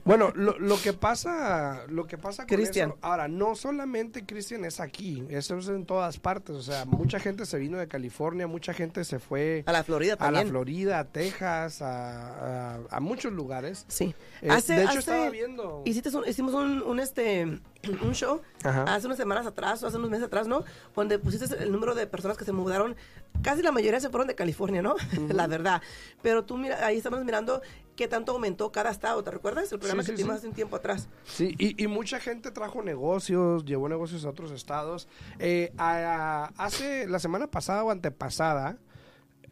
Bueno, 0.03 0.31
lo, 0.33 0.57
lo 0.57 0.81
que 0.81 0.93
pasa, 0.93 1.83
lo 1.89 2.07
que 2.07 2.17
pasa 2.17 2.47
con 2.47 2.55
Cristian. 2.57 2.89
eso- 2.89 2.97
ahora 3.01 3.27
no 3.27 3.53
solamente 3.53 4.25
Cristian 4.25 4.65
es 4.65 4.79
aquí, 4.79 5.23
eso 5.29 5.59
es 5.59 5.67
en 5.67 5.85
todas 5.85 6.17
partes, 6.17 6.55
o 6.55 6.63
sea, 6.63 6.85
mucha 6.85 7.19
gente 7.19 7.45
se 7.45 7.59
vino 7.59 7.77
de 7.77 7.87
California, 7.87 8.47
mucha 8.47 8.73
gente 8.73 9.03
se 9.03 9.19
fue 9.19 9.63
A 9.67 9.71
la 9.71 9.83
Florida 9.83 10.13
a 10.13 10.15
la 10.15 10.25
también. 10.25 10.47
Florida, 10.47 10.97
a 10.99 11.03
Texas, 11.05 11.83
a, 11.83 12.77
a- 12.77 12.79
a 12.89 12.99
muchos 12.99 13.31
lugares. 13.31 13.85
Sí. 13.89 14.15
Eh, 14.41 14.47
Hace- 14.49 14.73
de 14.73 14.79
hecho 14.83 14.89
hace- 14.89 14.99
estaba 14.99 15.29
viendo. 15.29 15.83
Hiciste 15.85 16.09
un- 16.17 16.27
hicimos 16.27 16.55
un, 16.55 16.81
un, 16.81 16.99
este 16.99 17.59
un 18.03 18.13
show 18.13 18.41
Ajá. 18.63 18.83
hace 18.93 19.05
unas 19.07 19.17
semanas 19.17 19.45
atrás 19.45 19.81
o 19.83 19.87
hace 19.87 19.97
unos 19.97 20.09
meses 20.09 20.25
atrás, 20.25 20.47
¿no? 20.47 20.63
Donde 20.95 21.17
pusiste 21.19 21.61
el 21.63 21.71
número 21.71 21.95
de 21.95 22.07
personas 22.07 22.37
que 22.37 22.45
se 22.45 22.51
mudaron, 22.51 22.95
casi 23.41 23.61
la 23.61 23.71
mayoría 23.71 23.99
se 23.99 24.09
fueron 24.09 24.27
de 24.27 24.35
California, 24.35 24.81
¿no? 24.81 24.95
la 25.29 25.47
verdad. 25.47 25.81
Pero 26.21 26.43
tú 26.43 26.57
mira, 26.57 26.85
ahí 26.85 26.97
estamos 26.97 27.23
mirando 27.23 27.61
qué 27.95 28.07
tanto 28.07 28.31
aumentó 28.33 28.71
cada 28.71 28.89
estado, 28.91 29.23
¿te 29.23 29.31
recuerdas? 29.31 29.71
El 29.71 29.79
programa 29.79 30.03
Sí, 30.03 30.11
que 30.11 30.17
sí, 30.17 30.23
tuvimos 30.23 30.35
sí. 30.35 30.39
hace 30.39 30.47
un 30.49 30.53
tiempo 30.53 30.75
atrás. 30.75 31.07
Sí, 31.25 31.55
y, 31.57 31.81
y 31.81 31.87
mucha 31.87 32.19
gente 32.19 32.51
trajo 32.51 32.81
negocios, 32.81 33.65
llevó 33.65 33.87
negocios 33.89 34.23
a 34.25 34.29
otros 34.29 34.51
estados. 34.51 35.07
Eh, 35.39 35.71
a- 35.77 36.45
a- 36.57 36.65
hace 36.65 37.07
la 37.07 37.19
semana 37.19 37.47
pasada 37.47 37.83
o 37.83 37.91
antepasada 37.91 38.77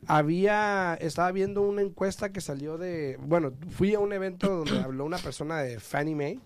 había 0.06 0.96
estaba 1.02 1.32
viendo 1.32 1.62
una 1.62 1.82
encuesta 1.82 2.32
que 2.32 2.40
salió 2.42 2.78
de, 2.78 3.18
bueno, 3.20 3.52
fui 3.70 3.94
a 3.96 4.00
un 4.00 4.14
evento 4.14 4.48
donde 4.64 4.80
habló 4.84 5.06
una 5.06 5.18
persona 5.18 5.58
de 5.60 5.80
Fannie 5.80 6.16
Mae 6.16 6.40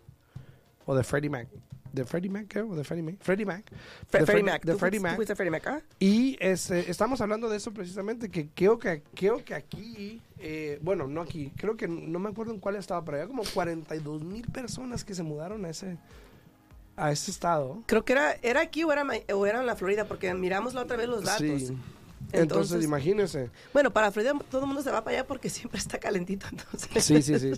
o 0.85 0.95
de 0.95 1.03
Freddie 1.03 1.29
Mac, 1.29 1.47
de 1.93 2.05
Freddie 2.05 2.29
Mac, 2.29 2.45
creo, 2.47 2.69
o 2.69 2.75
de 2.75 2.83
Fannie 2.85 3.03
Mae, 3.03 3.17
Freddie 3.19 3.45
Mac, 3.45 3.65
de 3.69 3.75
Freddie 4.07 4.25
Fred- 4.25 4.43
Mac. 4.45 4.63
de 4.65 4.71
¿Tú 4.73 4.79
Freddie 4.79 4.99
Mac. 5.01 5.15
fuiste 5.15 5.35
Freddie 5.35 5.51
Mac, 5.51 5.67
ah? 5.67 5.81
Y 5.99 6.37
este, 6.39 6.89
estamos 6.89 7.19
hablando 7.21 7.49
de 7.49 7.57
eso 7.57 7.71
precisamente, 7.73 8.29
que 8.29 8.47
creo 8.55 8.79
que, 8.79 9.03
creo 9.13 9.43
que 9.43 9.53
aquí, 9.55 10.21
eh, 10.39 10.79
bueno, 10.81 11.07
no 11.07 11.21
aquí, 11.21 11.51
creo 11.57 11.75
que 11.75 11.87
no 11.89 12.17
me 12.19 12.29
acuerdo 12.29 12.53
en 12.53 12.59
cuál 12.59 12.77
estado, 12.77 13.03
pero 13.03 13.17
había 13.17 13.27
como 13.27 13.43
42 13.53 14.23
mil 14.23 14.47
personas 14.47 15.03
que 15.03 15.13
se 15.13 15.23
mudaron 15.23 15.65
a 15.65 15.69
ese, 15.69 15.97
a 16.95 17.11
ese 17.11 17.29
estado. 17.31 17.83
Creo 17.87 18.05
que 18.05 18.13
era, 18.13 18.35
era 18.41 18.61
aquí 18.61 18.83
o 18.85 18.91
era, 18.93 19.05
o 19.33 19.45
era 19.45 19.59
en 19.59 19.65
la 19.65 19.75
Florida, 19.75 20.05
porque 20.05 20.33
miramos 20.33 20.73
la 20.73 20.81
otra 20.83 20.95
vez 20.97 21.09
los 21.09 21.23
datos. 21.25 21.39
Sí. 21.61 21.77
Entonces, 22.33 22.71
Entonces- 22.71 22.83
imagínense. 22.83 23.49
Bueno, 23.73 23.91
para 23.91 24.11
Florida 24.11 24.33
todo 24.49 24.61
el 24.61 24.67
mundo 24.67 24.81
se 24.81 24.91
va 24.91 25.03
para 25.03 25.17
allá 25.17 25.27
porque 25.27 25.49
siempre 25.49 25.79
está 25.79 25.99
calentito, 25.99 26.47
entonces. 26.51 27.03
Sí, 27.03 27.21
sí, 27.21 27.39
sí. 27.39 27.51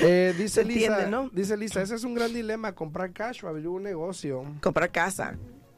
Eh, 0.00 0.34
dice 0.38 0.62
entiende, 0.62 0.96
Lisa, 0.98 1.10
¿no? 1.10 1.28
dice 1.30 1.56
Lisa, 1.56 1.82
ese 1.82 1.94
es 1.94 2.04
un 2.04 2.14
gran 2.14 2.32
dilema, 2.32 2.74
comprar 2.74 3.12
cash 3.12 3.44
o 3.44 3.48
abrir 3.48 3.68
un 3.68 3.82
negocio. 3.82 4.44
Comprar 4.60 4.90
casa 4.90 5.36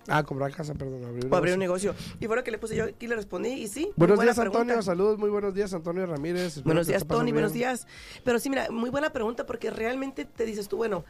Ah, 0.08 0.22
comprar 0.22 0.52
casa, 0.52 0.74
perdón, 0.74 1.04
abrir 1.04 1.26
un 1.26 1.32
o 1.32 1.36
abrir 1.36 1.54
un 1.54 1.58
negocio. 1.58 1.94
Y 2.20 2.26
fue 2.26 2.36
lo 2.36 2.44
que 2.44 2.50
le 2.50 2.58
puse 2.58 2.76
yo 2.76 2.84
aquí, 2.84 3.08
le 3.08 3.16
respondí 3.16 3.48
y 3.48 3.68
sí. 3.68 3.90
Buenos 3.96 4.20
días, 4.20 4.38
Antonio. 4.38 4.66
pregunta. 4.66 4.82
Saludos, 4.82 5.18
muy 5.18 5.30
buenos 5.30 5.52
días, 5.52 5.74
Antonio 5.74 6.06
Ramírez. 6.06 6.46
Espero 6.46 6.64
Buenos 6.64 6.86
días, 6.86 7.06
Tony, 7.06 7.32
buenos 7.32 7.52
días. 7.52 7.86
Pero 8.24 8.38
sí, 8.38 8.48
mira, 8.48 8.70
muy 8.70 8.90
buena 8.90 9.10
pregunta 9.10 9.46
porque 9.46 9.70
realmente 9.70 10.24
te 10.24 10.44
dices 10.44 10.68
tú, 10.68 10.76
bueno, 10.76 11.04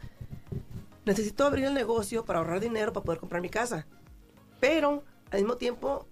necesito 1.05 1.45
abrir 1.45 1.65
el 1.65 1.73
negocio 1.75 2.25
para 2.25 2.39
ahorrar 2.39 2.59
dinero 2.59 2.91
para 2.91 3.03
poder 3.03 3.19
comprar 3.19 3.41
mi 3.41 3.49
casa. 3.49 3.85
Pero 4.59 5.03
al 5.29 5.39
mismo 5.41 5.57
tiempo 5.57 6.07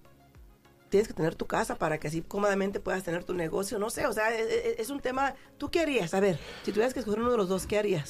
tienes 0.90 1.08
que 1.08 1.14
tener 1.14 1.36
tu 1.36 1.46
casa 1.48 1.76
para 1.76 1.98
que 2.00 2.08
así 2.08 2.22
cómodamente 2.22 2.80
puedas 2.80 3.04
tener 3.04 3.24
tu 3.24 3.34
negocio. 3.34 3.80
No 3.80 3.90
sé, 3.90 4.06
o 4.08 4.14
sea, 4.14 4.34
es, 4.34 4.52
es- 4.52 4.80
es 4.80 4.90
un 4.90 5.00
tema. 5.00 5.36
¿Tú 5.58 5.70
qué 5.72 5.80
harías? 5.82 6.14
A 6.14 6.20
ver, 6.20 6.40
si 6.64 6.72
tuvieras 6.72 6.94
que 6.94 7.00
escoger 7.00 7.20
uno 7.22 7.32
de 7.32 7.38
los 7.38 7.50
dos, 7.50 7.66
¿qué 7.68 7.78
harías? 7.80 8.10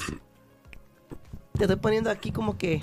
Te 1.57 1.63
estoy 1.63 1.77
poniendo 1.77 2.09
aquí 2.09 2.31
como 2.31 2.57
que. 2.57 2.79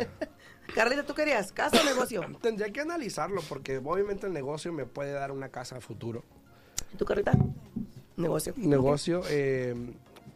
Carlita, 0.74 1.04
¿tú 1.04 1.14
qué 1.14 1.22
harías? 1.22 1.52
¿Casa 1.52 1.80
o 1.80 1.84
negocio? 1.84 2.22
Tendría 2.42 2.72
que 2.72 2.80
analizarlo 2.80 3.40
porque 3.48 3.78
obviamente 3.78 4.26
el 4.26 4.32
negocio 4.32 4.72
me 4.72 4.84
puede 4.86 5.12
dar 5.12 5.32
una 5.32 5.48
casa 5.48 5.76
a 5.76 5.80
futuro. 5.80 6.22
¿Tú, 6.98 7.04
Carlita? 7.04 7.32
Negocio. 8.16 8.54
Negocio, 8.56 9.22
eh, 9.28 9.74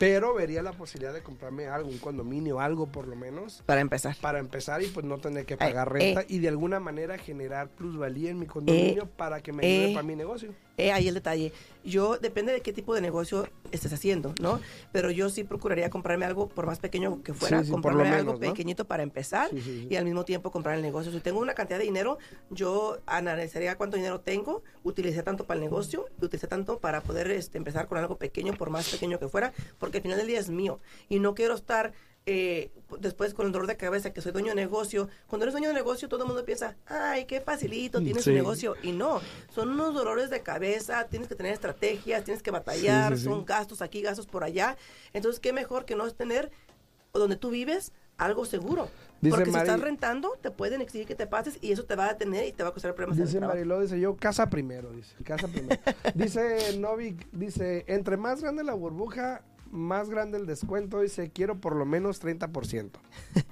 pero 0.00 0.32
vería 0.32 0.62
la 0.62 0.72
posibilidad 0.72 1.12
de 1.12 1.22
comprarme 1.22 1.66
algo, 1.66 1.90
un 1.90 1.98
condominio, 1.98 2.58
algo 2.58 2.86
por 2.86 3.06
lo 3.06 3.16
menos. 3.16 3.62
Para 3.66 3.82
empezar. 3.82 4.16
Para 4.18 4.38
empezar 4.38 4.82
y 4.82 4.86
pues 4.86 5.04
no 5.04 5.18
tener 5.18 5.44
que 5.44 5.58
pagar 5.58 5.92
renta 5.92 6.22
eh. 6.22 6.26
y 6.26 6.38
de 6.38 6.48
alguna 6.48 6.80
manera 6.80 7.18
generar 7.18 7.68
plusvalía 7.68 8.30
en 8.30 8.38
mi 8.38 8.46
condominio 8.46 9.04
para 9.04 9.42
que 9.42 9.52
me 9.52 9.62
ayude 9.62 9.90
eh. 9.90 9.94
para 9.94 10.06
mi 10.06 10.16
negocio. 10.16 10.54
Eh, 10.78 10.92
ahí 10.92 11.08
el 11.08 11.14
detalle. 11.14 11.52
Yo, 11.84 12.16
depende 12.16 12.52
de 12.52 12.62
qué 12.62 12.72
tipo 12.72 12.94
de 12.94 13.02
negocio 13.02 13.46
estés 13.72 13.92
haciendo, 13.92 14.34
¿no? 14.40 14.60
Pero 14.92 15.10
yo 15.10 15.28
sí 15.28 15.44
procuraría 15.44 15.90
comprarme 15.90 16.24
algo, 16.24 16.48
por 16.48 16.66
más 16.66 16.78
pequeño 16.78 17.22
que 17.22 17.34
fuera, 17.34 17.58
Sí, 17.60 17.66
sí, 17.66 17.70
por 17.70 17.82
comprarme 17.82 18.16
algo 18.16 18.38
pequeñito 18.38 18.86
para 18.86 19.02
empezar 19.02 19.50
Sí, 19.50 19.86
y 19.90 19.96
al 19.96 20.04
mismo 20.04 20.24
tiempo 20.24 20.50
comprar 20.50 20.76
el 20.76 20.82
negocio. 20.82 21.12
Si 21.12 21.20
tengo 21.20 21.40
una 21.40 21.54
cantidad 21.54 21.78
de 21.78 21.84
dinero, 21.84 22.18
yo 22.50 22.98
analizaría 23.06 23.76
cuánto 23.76 23.96
dinero 23.96 24.20
tengo, 24.20 24.62
utilicé 24.82 25.22
tanto 25.22 25.44
para 25.44 25.58
el 25.58 25.64
negocio, 25.64 26.06
utilicé 26.20 26.46
tanto 26.46 26.78
para 26.78 27.02
poder 27.02 27.30
este, 27.30 27.58
empezar 27.58 27.86
con 27.86 27.98
algo 27.98 28.16
pequeño, 28.16 28.54
por 28.54 28.70
más 28.70 28.88
pequeño 28.88 29.18
que 29.18 29.28
fuera, 29.28 29.52
porque 29.78 29.89
al 29.98 30.02
final 30.02 30.18
del 30.18 30.26
día 30.26 30.38
es 30.40 30.50
mío. 30.50 30.80
Y 31.08 31.18
no 31.18 31.34
quiero 31.34 31.54
estar 31.54 31.92
eh, 32.26 32.70
después 33.00 33.32
con 33.34 33.46
el 33.46 33.52
dolor 33.52 33.66
de 33.66 33.76
cabeza 33.78 34.12
que 34.12 34.20
soy 34.20 34.30
dueño 34.32 34.50
de 34.50 34.54
negocio. 34.54 35.08
Cuando 35.26 35.44
eres 35.44 35.54
dueño 35.54 35.68
de 35.68 35.74
negocio, 35.74 36.06
todo 36.08 36.22
el 36.22 36.26
mundo 36.28 36.44
piensa, 36.44 36.76
ay, 36.86 37.24
qué 37.24 37.40
facilito, 37.40 38.00
tienes 38.00 38.22
Sí. 38.24 38.30
un 38.30 38.36
negocio. 38.36 38.76
Y 38.82 38.92
no, 38.92 39.20
son 39.52 39.70
unos 39.70 39.94
dolores 39.94 40.28
de 40.30 40.40
cabeza, 40.42 41.06
tienes 41.08 41.28
que 41.28 41.34
tener 41.34 41.52
estrategias, 41.54 42.22
tienes 42.22 42.42
que 42.42 42.50
batallar, 42.50 43.12
Sí, 43.14 43.18
sí, 43.18 43.22
sí. 43.24 43.28
son 43.30 43.44
gastos 43.46 43.80
aquí, 43.82 44.02
gastos 44.02 44.26
por 44.26 44.44
allá. 44.44 44.76
Entonces, 45.14 45.40
qué 45.40 45.52
mejor 45.52 45.86
que 45.86 45.96
no 45.96 46.06
es 46.06 46.14
tener 46.14 46.50
donde 47.14 47.36
tú 47.36 47.50
vives 47.50 47.92
algo 48.18 48.44
seguro. 48.44 48.88
Dice 49.22 49.36
Porque 49.36 49.50
si 49.50 49.56
estás 49.56 49.80
rentando, 49.80 50.38
te 50.42 50.50
pueden 50.50 50.82
exigir 50.82 51.06
que 51.06 51.14
te 51.14 51.26
pases 51.26 51.58
y 51.62 51.72
eso 51.72 51.84
te 51.84 51.96
va 51.96 52.04
a 52.04 52.08
detener 52.12 52.46
y 52.46 52.52
te 52.52 52.62
va 52.62 52.68
a 52.68 52.72
costar 52.72 52.94
problemas 52.94 53.18
Dice. 53.18 53.40
Mariló, 53.40 53.80
dice 53.80 53.98
yo, 53.98 54.14
casa 54.16 54.48
primero, 54.50 54.92
dice, 54.92 55.14
casa 55.24 55.48
primero. 55.48 55.80
dice 56.14 56.76
Novik, 56.78 57.30
dice, 57.32 57.84
entre 57.88 58.18
más 58.18 58.42
grande 58.42 58.62
la 58.62 58.74
burbuja, 58.74 59.42
más 59.70 60.10
grande 60.10 60.36
el 60.38 60.46
descuento, 60.46 61.00
dice, 61.00 61.30
quiero 61.30 61.58
por 61.60 61.76
lo 61.76 61.84
menos 61.86 62.20
30%. 62.22 62.90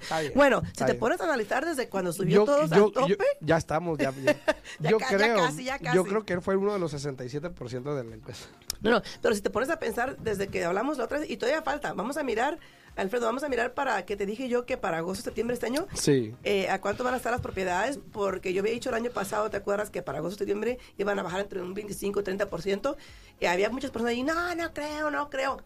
Está 0.01 0.19
bien, 0.19 0.33
Bueno, 0.35 0.61
si 0.61 0.67
está 0.67 0.85
te 0.85 0.91
bien. 0.93 0.99
pones 0.99 1.21
a 1.21 1.23
analizar 1.25 1.65
desde 1.65 1.87
cuando 1.89 2.11
subió 2.13 2.43
todos 2.45 2.69
yo- 2.69 2.85
al 2.87 2.91
tope, 2.91 3.09
yo- 3.09 3.15
ya 3.41 3.57
estamos, 3.57 3.97
ya, 3.97 4.11
ya. 4.11 4.35
Ya 4.79 4.89
yo 4.91 4.97
ca- 4.99 5.11
ya 5.11 5.17
creo, 5.17 5.37
casi, 5.37 5.63
ya 5.63 5.77
yo 5.77 5.83
casi. 6.03 6.09
creo 6.09 6.25
que 6.25 6.33
él 6.33 6.41
fue 6.41 6.55
uno 6.55 6.73
de 6.73 6.79
los 6.79 6.93
67% 6.93 7.93
de 7.95 8.03
la 8.03 8.15
encuesta. 8.15 8.47
No, 8.81 8.91
no, 8.91 9.01
pero 9.21 9.35
si 9.35 9.41
te 9.41 9.49
pones 9.49 9.69
a 9.69 9.77
pensar 9.77 10.15
desde 10.19 10.47
que 10.47 10.63
hablamos 10.63 10.97
la 10.97 11.03
otra 11.03 11.19
vez, 11.19 11.29
y 11.29 11.35
todavía 11.35 11.61
falta, 11.61 11.91
vamos 11.91 12.15
a 12.15 12.23
mirar, 12.23 12.59
Alfredo, 12.95 13.25
vamos 13.25 13.43
a 13.43 13.49
mirar 13.49 13.73
para 13.73 14.05
que 14.05 14.15
te 14.15 14.25
dije 14.25 14.47
yo 14.47 14.65
que 14.65 14.77
para 14.77 14.99
agosto, 14.99 15.21
septiembre 15.21 15.53
este 15.53 15.65
año, 15.65 15.85
Sí. 15.95 16.33
eh, 16.45 16.69
a 16.69 16.79
cuánto 16.79 17.03
van 17.03 17.13
a 17.13 17.17
estar 17.17 17.29
las 17.33 17.41
propiedades, 17.41 17.99
porque 18.13 18.53
yo 18.53 18.61
había 18.61 18.71
dicho 18.71 18.87
el 18.87 18.95
año 18.95 19.11
pasado, 19.11 19.49
¿te 19.49 19.57
acuerdas? 19.57 19.89
Que 19.89 20.01
para 20.01 20.19
agosto, 20.19 20.37
septiembre 20.37 20.79
iban 20.97 21.19
a 21.19 21.23
bajar 21.23 21.41
entre 21.41 21.61
un 21.61 21.73
25 21.73 22.21
y 22.21 22.23
30%, 22.23 22.95
y 23.41 23.45
había 23.47 23.69
muchas 23.69 23.91
personas 23.91 24.11
ahí, 24.13 24.23
no, 24.23 24.55
no 24.55 24.73
creo, 24.73 25.11
no 25.11 25.29
creo. 25.29 25.61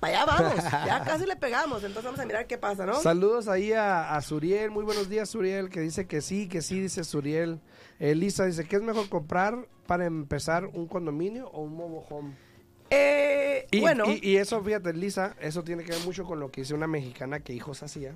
Para 0.00 0.22
allá 0.22 0.26
vamos, 0.26 0.64
ya 0.86 1.02
casi 1.06 1.26
le 1.26 1.36
pegamos, 1.36 1.82
entonces 1.82 2.04
vamos 2.04 2.20
a 2.20 2.26
mirar 2.26 2.46
qué 2.46 2.58
pasa, 2.58 2.84
¿no? 2.86 2.94
Saludos 3.00 3.48
ahí 3.48 3.72
a, 3.72 4.14
a 4.14 4.20
Suriel, 4.20 4.70
muy 4.70 4.84
buenos 4.84 5.08
días 5.08 5.28
Suriel, 5.30 5.68
que 5.70 5.80
dice 5.80 6.06
que 6.06 6.20
sí, 6.20 6.48
que 6.48 6.60
sí, 6.62 6.80
dice 6.80 7.02
Suriel. 7.04 7.60
Elisa 7.98 8.44
dice, 8.44 8.64
¿qué 8.66 8.76
es 8.76 8.82
mejor 8.82 9.08
comprar 9.08 9.68
para 9.86 10.04
empezar 10.06 10.66
un 10.66 10.86
condominio 10.86 11.48
o 11.48 11.62
un 11.62 11.74
mobile 11.76 12.04
home? 12.10 12.34
Eh, 12.90 13.66
Y, 13.70 13.80
bueno, 13.80 14.04
y, 14.06 14.20
y 14.22 14.36
eso, 14.36 14.62
fíjate, 14.62 14.92
Lisa, 14.92 15.34
eso 15.40 15.64
tiene 15.64 15.82
que 15.82 15.92
ver 15.92 16.04
mucho 16.04 16.24
con 16.24 16.38
lo 16.40 16.50
que 16.50 16.60
dice 16.60 16.74
una 16.74 16.86
mexicana 16.86 17.40
que 17.40 17.52
hijos 17.54 17.82
hacía. 17.82 18.12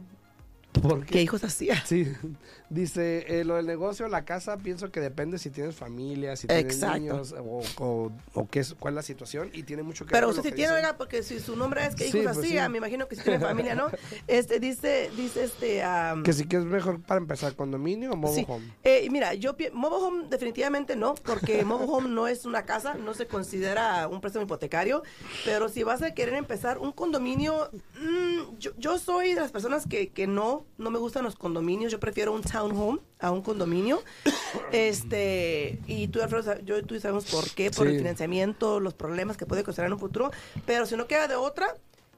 Porque, 0.72 1.06
¿qué 1.14 1.22
hijos 1.22 1.42
hacía? 1.42 1.84
Sí, 1.84 2.06
dice, 2.70 3.40
eh, 3.40 3.44
lo 3.44 3.56
del 3.56 3.66
negocio, 3.66 4.06
la 4.08 4.24
casa, 4.24 4.56
pienso 4.56 4.90
que 4.92 5.00
depende 5.00 5.38
si 5.38 5.50
tienes 5.50 5.74
familia, 5.74 6.36
si 6.36 6.46
tienes 6.46 6.74
Exacto. 6.74 6.98
niños 6.98 7.34
o, 7.38 7.62
o, 7.78 8.12
o 8.34 8.48
qué 8.48 8.60
es, 8.60 8.74
cuál 8.74 8.94
es 8.94 8.96
la 8.96 9.02
situación 9.02 9.50
y 9.52 9.64
tiene 9.64 9.82
mucho 9.82 10.06
que 10.06 10.12
Pero 10.12 10.28
ver 10.28 10.36
usted 10.36 10.50
que 10.50 10.54
tiene, 10.56 10.74
oiga, 10.74 10.96
porque 10.96 11.22
si 11.24 11.40
su 11.40 11.56
nombre 11.56 11.84
es 11.86 11.94
que 11.96 12.04
Sí, 12.04 12.18
hijos 12.18 12.34
pues 12.36 12.46
hacía, 12.46 12.66
sí. 12.66 12.70
me 12.70 12.78
imagino 12.78 13.08
que 13.08 13.16
sí 13.16 13.22
tiene 13.22 13.40
familia, 13.40 13.74
¿no? 13.74 13.88
Este, 14.28 14.60
dice, 14.60 15.10
dice 15.16 15.44
este... 15.44 15.82
am, 15.82 16.22
Que 16.22 16.32
sí 16.32 16.44
que 16.46 16.56
es 16.58 16.64
mejor 16.64 17.00
para 17.02 17.18
empezar 17.18 17.54
condominio 17.56 18.12
o 18.12 18.16
mobile 18.16 18.40
Sí. 18.40 18.46
home. 18.48 18.72
Eh, 18.84 19.08
mira, 19.10 19.34
yo 19.34 19.56
mobile 19.72 20.04
home 20.04 20.26
definitivamente 20.30 20.94
no, 20.94 21.14
porque 21.14 21.64
mobile 21.64 21.90
home 21.90 22.08
no 22.08 22.28
es 22.28 22.44
una 22.44 22.64
casa, 22.64 22.94
no 22.94 23.14
se 23.14 23.26
considera 23.26 24.06
un 24.06 24.20
préstamo 24.20 24.44
hipotecario, 24.44 25.02
pero 25.44 25.68
si 25.68 25.82
vas 25.82 26.02
a 26.02 26.14
querer 26.14 26.34
empezar 26.34 26.78
un 26.78 26.92
condominio, 26.92 27.70
mm, 28.00 28.58
yo, 28.58 28.70
yo 28.78 28.98
soy 28.98 29.34
de 29.34 29.40
las 29.40 29.50
personas 29.50 29.86
que, 29.88 30.10
que 30.10 30.28
no, 30.28 30.59
no 30.78 30.90
me 30.90 30.98
gustan 30.98 31.24
los 31.24 31.36
condominios, 31.36 31.90
yo 31.92 32.00
prefiero 32.00 32.32
un 32.32 32.42
townhome 32.42 33.00
a 33.18 33.30
un 33.30 33.42
condominio, 33.42 34.02
este, 34.72 35.78
y 35.86 36.08
tú, 36.08 36.22
Alfredo, 36.22 36.60
yo 36.62 36.78
y 36.78 36.82
tú 36.82 36.98
sabemos 37.00 37.24
por 37.30 37.48
qué, 37.50 37.70
por 37.70 37.86
Sí. 37.86 37.92
el 37.92 37.98
financiamiento, 37.98 38.80
los 38.80 38.94
problemas 38.94 39.36
que 39.36 39.46
puede 39.46 39.62
causar 39.64 39.86
en 39.86 39.92
un 39.92 39.98
futuro, 39.98 40.30
pero 40.66 40.86
si 40.86 40.96
no 40.96 41.06
queda 41.06 41.28
de 41.28 41.36
otra, 41.36 41.66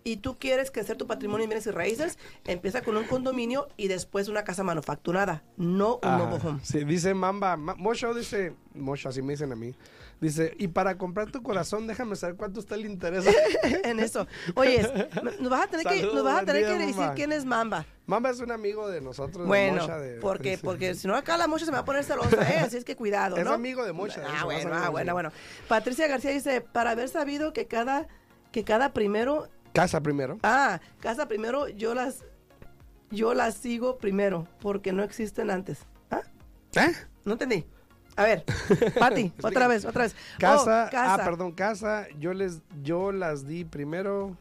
y 0.05 0.16
tú 0.16 0.37
quieres 0.37 0.72
crecer 0.72 0.96
tu 0.96 1.07
patrimonio 1.07 1.44
en 1.44 1.50
bienes 1.50 1.66
y 1.66 1.70
raíces, 1.70 2.18
empieza 2.44 2.83
con 2.83 2.96
un 2.96 3.05
condominio 3.05 3.68
y 3.76 3.87
después 3.87 4.26
una 4.28 4.42
casa 4.42 4.64
manufacturada, 4.64 5.44
no 5.57 6.00
un 6.02 6.09
Ajá. 6.09 6.18
mobile 6.18 6.40
home. 6.48 6.61
Sí, 6.64 6.85
dice 6.85 7.14
Mamba, 7.14 7.57
Ma- 7.57 7.76
Mocho 7.76 8.12
dice, 8.12 8.52
Mocho, 8.74 9.09
así 9.11 9.22
me 9.22 9.35
dicen 9.35 9.52
a 9.52 9.57
mí. 9.57 9.72
Dice, 10.22 10.54
y 10.56 10.68
para 10.68 10.96
comprar 10.98 11.32
tu 11.32 11.42
corazón, 11.42 11.88
déjame 11.88 12.14
saber 12.14 12.37
cuánto 12.37 12.61
está 12.61 12.76
el 12.76 12.87
interés. 12.87 13.26
en 13.82 13.98
eso. 13.98 14.28
Oye, 14.54 14.80
nos 15.40 15.50
vas 15.50 15.64
a 15.64 15.66
tener 15.66 15.85
que, 15.85 15.96
Saludos, 15.96 16.14
nos 16.14 16.24
vas 16.24 16.32
a 16.32 16.37
buen 16.37 16.46
tener 16.46 16.64
día, 16.64 16.78
que 16.78 16.87
decir 16.87 17.11
quién 17.16 17.32
es 17.32 17.44
Mamba. 17.44 17.85
Mamba 18.06 18.30
es 18.30 18.38
un 18.38 18.52
amigo 18.52 18.88
de 18.88 19.00
nosotros. 19.00 19.38
de 19.42 19.48
Bueno, 19.48 19.82
Mocha, 19.82 19.98
de- 19.98 20.20
porque, 20.20 20.58
porque 20.62 20.94
si 20.94 21.08
no 21.08 21.16
acá 21.16 21.37
la 21.37 21.48
mocha 21.48 21.64
se 21.64 21.72
me 21.72 21.74
va 21.76 21.80
a 21.80 21.85
poner 21.85 22.04
celosa, 22.04 22.37
¿eh? 22.54 22.61
Así 22.61 22.76
es 22.76 22.85
que 22.85 22.94
cuidado, 22.94 23.37
Es 23.37 23.44
¿no? 23.44 23.50
amigo 23.52 23.85
de 23.85 23.92
Mocha, 23.92 24.20
de 24.20 24.26
Ah, 24.28 24.44
bueno, 24.44 24.70
ah, 24.72 24.90
bueno, 24.90 25.12
bueno. 25.12 25.32
Patricia 25.66 26.06
García 26.06 26.30
dice, 26.30 26.61
para 26.61 26.92
haber 26.92 27.08
sabido 27.08 27.52
que 27.52 27.66
cada, 27.66 28.06
que 28.52 28.62
cada 28.62 28.92
primero, 28.92 29.48
Casa 29.72 30.00
primero. 30.02 30.38
ah, 30.44 30.80
casa 31.00 31.26
primero, 31.26 31.66
yo 31.68 31.94
las, 31.96 32.22
yo 33.11 33.35
las 33.35 33.56
sigo 33.56 33.98
primero, 33.98 34.46
porque 34.61 34.92
no 34.92 35.02
existen 35.02 35.50
antes. 35.50 35.80
¿Ah? 36.12 36.22
¿Eh? 36.76 36.92
No 37.24 37.32
entendí. 37.32 37.66
A 38.16 38.25
ver, 38.25 38.44
Pati, 38.98 39.33
otra 39.42 39.68
vez, 39.68 39.85
otra 39.85 40.03
vez. 40.03 40.14
Oh, 40.14 40.38
Casa, 40.40 40.88
casa. 40.90 41.14
ah, 41.14 41.25
perdón, 41.25 41.53
casa, 41.53 42.07
yo 42.18 42.35
les, 42.35 42.61
yo 42.83 43.11
las 43.12 43.46
di 43.46 43.64
primero. 43.64 44.37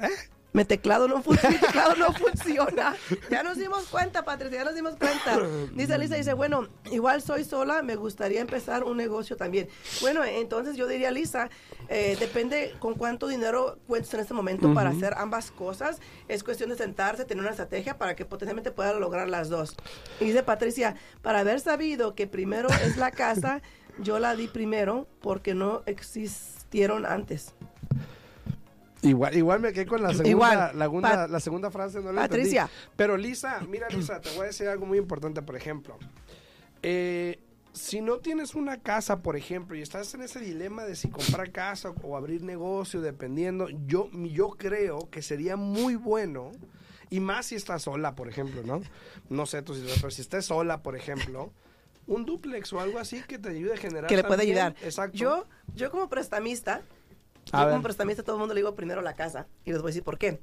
¿Eh? 0.00 0.08
Mi 0.52 0.64
teclado 0.64 1.06
no, 1.08 1.22
fun- 1.22 1.38
mi 1.48 1.56
teclado 1.58 1.94
no 1.96 2.12
funciona. 2.14 2.96
Ya 3.30 3.42
nos 3.42 3.58
dimos 3.58 3.84
cuenta, 3.88 4.24
Patricia, 4.24 4.58
ya 4.60 4.64
nos 4.64 4.74
dimos 4.74 4.96
cuenta. 4.96 5.38
Dice 5.74 5.98
Lisa, 5.98 6.16
dice, 6.16 6.32
bueno, 6.32 6.68
igual 6.90 7.20
soy 7.20 7.44
sola, 7.44 7.82
me 7.82 7.96
gustaría 7.96 8.40
empezar 8.40 8.82
un 8.84 8.96
negocio 8.96 9.36
también. 9.36 9.68
Bueno, 10.00 10.24
entonces 10.24 10.74
yo 10.76 10.86
diría, 10.88 11.10
Lisa, 11.10 11.50
eh, 11.88 12.16
depende 12.18 12.74
con 12.78 12.94
cuánto 12.94 13.28
dinero 13.28 13.78
cuentes 13.86 14.12
en 14.14 14.20
este 14.20 14.32
momento 14.34 14.72
para 14.72 14.90
hacer 14.90 15.14
ambas 15.18 15.50
cosas. 15.50 16.00
Es 16.28 16.42
cuestión 16.42 16.70
de 16.70 16.76
sentarse, 16.76 17.24
tener 17.26 17.42
una 17.42 17.50
estrategia 17.50 17.98
para 17.98 18.16
que 18.16 18.24
potencialmente 18.24 18.70
pueda 18.70 18.94
lograr 18.94 19.28
las 19.28 19.50
dos. 19.50 19.76
Y 20.18 20.24
dice 20.24 20.42
Patricia, 20.42 20.96
para 21.20 21.40
haber 21.40 21.60
sabido 21.60 22.14
que 22.14 22.26
primero 22.26 22.68
es 22.84 22.96
la 22.96 23.10
casa, 23.10 23.60
yo 23.98 24.18
la 24.18 24.34
di 24.34 24.48
primero 24.48 25.06
porque 25.20 25.54
no 25.54 25.82
existieron 25.84 27.04
antes. 27.04 27.54
Igual, 29.02 29.36
igual 29.36 29.60
me 29.60 29.72
quedé 29.72 29.86
con 29.86 30.02
la 30.02 30.08
segunda, 30.10 30.28
Igual. 30.30 30.58
la, 30.74 30.84
segunda, 30.86 31.08
Pat- 31.10 31.30
la 31.30 31.40
segunda 31.40 31.70
frase, 31.70 32.00
no 32.00 32.12
la 32.12 32.22
Patricia. 32.22 32.62
entendí. 32.62 32.92
Pero 32.96 33.16
Lisa, 33.16 33.60
mira 33.68 33.88
Lisa, 33.88 34.20
te 34.20 34.30
voy 34.30 34.42
a 34.42 34.46
decir 34.46 34.66
algo 34.68 34.86
muy 34.86 34.98
importante, 34.98 35.40
por 35.42 35.54
ejemplo. 35.56 35.96
Eh, 36.82 37.38
si 37.72 38.00
no 38.00 38.18
tienes 38.18 38.54
una 38.56 38.80
casa, 38.80 39.20
por 39.22 39.36
ejemplo, 39.36 39.76
y 39.76 39.82
estás 39.82 40.12
en 40.14 40.22
ese 40.22 40.40
dilema 40.40 40.84
de 40.84 40.96
si 40.96 41.08
comprar 41.10 41.52
casa 41.52 41.90
o 42.02 42.16
abrir 42.16 42.42
negocio, 42.42 43.00
dependiendo, 43.00 43.68
yo, 43.86 44.08
yo 44.12 44.50
creo 44.50 45.08
que 45.10 45.22
sería 45.22 45.56
muy 45.56 45.94
bueno, 45.94 46.50
y 47.10 47.20
más 47.20 47.46
si 47.46 47.54
estás 47.54 47.82
sola, 47.82 48.14
por 48.16 48.28
ejemplo, 48.28 48.62
¿no? 48.64 48.82
No 49.30 49.46
sé 49.46 49.62
tu 49.62 49.74
situación, 49.74 49.98
pero 50.00 50.10
si 50.10 50.22
estás 50.22 50.44
sola, 50.46 50.82
por 50.82 50.96
ejemplo, 50.96 51.52
un 52.08 52.24
duplex 52.24 52.72
o 52.72 52.80
algo 52.80 52.98
así 52.98 53.22
que 53.28 53.38
te 53.38 53.50
ayude 53.50 53.74
a 53.74 53.76
generar. 53.76 54.08
que 54.08 54.16
le 54.16 54.24
puede 54.24 54.42
ayudar. 54.42 54.74
Exacto. 54.82 55.16
Yo, 55.16 55.44
yo 55.74 55.90
como 55.92 56.08
prestamista, 56.08 56.82
A 57.52 57.60
yo 57.60 57.66
ver. 57.66 57.72
como 57.72 57.82
prestamista 57.82 58.22
a 58.22 58.24
todo 58.24 58.36
el 58.36 58.40
mundo 58.40 58.54
le 58.54 58.60
digo 58.60 58.74
primero 58.74 59.02
la 59.02 59.14
casa. 59.14 59.46
Y 59.64 59.72
les 59.72 59.80
voy 59.80 59.88
a 59.88 59.90
decir 59.90 60.04
por 60.04 60.18
qué. 60.18 60.40